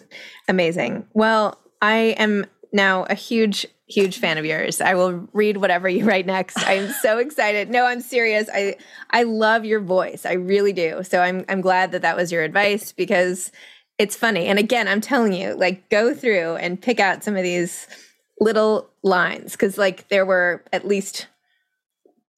Amazing. 0.49 1.07
Well, 1.15 1.59
I 1.81 2.15
am 2.19 2.45
now 2.73 3.05
a 3.09 3.15
huge, 3.15 3.67
huge 3.89 4.19
fan 4.19 4.39
of 4.39 4.45
yours. 4.45 4.81
I 4.81 4.95
will 4.95 5.29
read 5.33 5.57
whatever 5.57 5.89
you 5.89 6.05
write 6.05 6.27
next. 6.27 6.59
I'm 6.67 6.89
so 7.03 7.19
excited. 7.19 7.71
No, 7.71 7.85
I'm 7.85 8.01
serious. 8.01 8.49
I 8.53 8.77
I 9.11 9.23
love 9.23 9.65
your 9.65 9.81
voice. 9.81 10.27
I 10.27 10.35
really 10.35 10.73
do. 10.73 11.03
So 11.03 11.21
I'm 11.21 11.45
I'm 11.49 11.61
glad 11.61 11.93
that 11.93 12.03
that 12.03 12.17
was 12.17 12.31
your 12.31 12.43
advice 12.43 12.93
because 12.93 13.51
it's 13.99 14.15
funny. 14.15 14.47
And 14.47 14.59
again, 14.59 14.89
I'm 14.89 15.01
telling 15.01 15.33
you, 15.33 15.55
like 15.55 15.89
go 15.89 16.15
through 16.15 16.57
and 16.57 16.81
pick 16.81 17.01
out 17.01 17.25
some 17.25 17.37
of 17.37 17.43
these 17.43 17.87
little 18.41 18.91
lines 19.03 19.53
because 19.53 19.79
like 19.79 20.09
there 20.09 20.27
were 20.27 20.63
at 20.73 20.87
least 20.87 21.27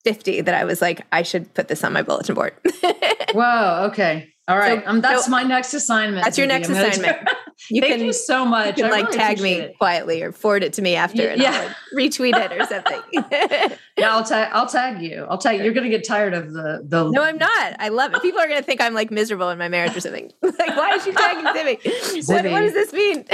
50 0.05 0.43
that 0.43 0.55
I 0.55 0.65
was 0.65 0.81
like, 0.81 1.05
I 1.13 1.23
should 1.23 1.53
put 1.55 1.69
this 1.69 1.85
on 1.85 1.93
my 1.93 2.03
bulletin 2.03 2.35
board. 2.35 2.55
Whoa. 3.35 3.89
Okay. 3.91 4.33
All 4.49 4.57
right. 4.59 4.83
So- 4.83 4.91
um, 4.91 5.01
that's 5.01 5.27
so- 5.27 5.31
my 5.31 5.43
next 5.43 5.75
assignment. 5.75 6.25
That's 6.25 6.39
your 6.39 6.47
Zibby. 6.47 6.51
next 6.51 6.69
assignment. 6.71 7.29
You 7.71 7.81
Thank 7.83 7.95
can- 7.97 8.05
you 8.07 8.13
so 8.13 8.45
much. 8.45 8.79
You 8.79 8.85
can 8.85 8.93
I 8.93 8.97
like 8.97 9.07
really 9.07 9.19
tag 9.19 9.41
me 9.41 9.53
it. 9.55 9.79
quietly 9.79 10.23
or 10.23 10.31
forward 10.31 10.63
it 10.63 10.75
to 10.75 10.83
me 10.83 10.95
after 10.95 11.27
and 11.31 11.43
Yeah. 11.43 11.51
I'll 11.51 11.67
like, 11.67 11.77
retweet 12.13 12.37
it 12.37 12.53
or 12.53 12.65
something. 12.67 13.77
Yeah, 13.99 14.15
I'll 14.15 14.23
tag. 14.23 14.51
I'll 14.53 14.69
tag 14.69 15.03
you. 15.03 15.27
I'll 15.29 15.39
tag. 15.39 15.59
you. 15.59 15.65
You're 15.65 15.75
gonna 15.75 15.89
get 15.89 16.07
tired 16.07 16.33
of 16.33 16.53
the 16.53 16.85
the. 16.87 17.11
no, 17.11 17.21
I'm 17.21 17.37
not. 17.37 17.75
I 17.81 17.89
love 17.89 18.15
it. 18.15 18.23
People 18.23 18.39
are 18.39 18.47
going 18.47 18.61
to 18.61 18.65
think 18.65 18.81
I'm 18.81 18.95
like 18.95 19.11
miserable 19.11 19.51
in 19.51 19.59
my 19.59 19.69
marriage 19.69 19.97
or 19.97 20.01
something. 20.01 20.31
like, 20.41 20.77
why 20.77 20.93
is 20.95 21.03
she 21.03 21.11
tagging 21.11 21.45
Zibby? 21.47 22.29
What, 22.29 22.45
what 22.49 22.61
does 22.61 22.75
this 22.75 22.93
mean? 22.93 23.25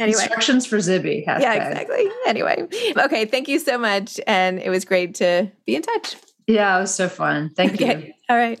anyway. 0.00 0.08
Instructions 0.08 0.66
for 0.66 0.78
Zibby. 0.78 1.24
Yeah, 1.24 1.52
exactly. 1.54 2.08
Anyway, 2.26 2.66
okay. 2.96 3.26
Thank 3.26 3.46
you 3.46 3.60
so 3.60 3.78
much. 3.78 4.18
And 4.26 4.58
it 4.58 4.70
was 4.70 4.84
great 4.84 5.14
to 5.16 5.52
be 5.66 5.76
in 5.76 5.82
touch. 5.82 6.16
Yeah, 6.48 6.76
it 6.76 6.80
was 6.80 6.94
so 6.94 7.08
fun. 7.08 7.50
Thank 7.56 7.80
you. 7.80 8.12
All 8.28 8.36
right. 8.36 8.60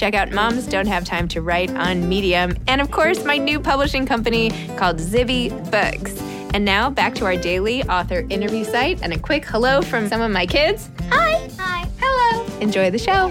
Check 0.00 0.14
out 0.14 0.32
Moms 0.32 0.66
Don't 0.66 0.86
Have 0.86 1.04
Time 1.04 1.28
to 1.28 1.42
Write 1.42 1.70
on 1.76 2.08
Medium. 2.08 2.56
And 2.68 2.80
of 2.80 2.90
course, 2.90 3.22
my 3.22 3.36
new 3.36 3.60
publishing 3.60 4.06
company 4.06 4.48
called 4.78 4.96
Zibby 4.96 5.50
Books. 5.70 6.18
And 6.54 6.64
now 6.64 6.88
back 6.88 7.14
to 7.16 7.26
our 7.26 7.36
daily 7.36 7.82
author 7.82 8.24
interview 8.30 8.64
site 8.64 9.02
and 9.02 9.12
a 9.12 9.18
quick 9.18 9.44
hello 9.44 9.82
from 9.82 10.08
some 10.08 10.22
of 10.22 10.30
my 10.30 10.46
kids. 10.46 10.88
Hi. 11.10 11.50
Hi. 11.58 11.86
Hello. 12.00 12.46
Enjoy 12.60 12.90
the 12.90 12.96
show. 12.96 13.30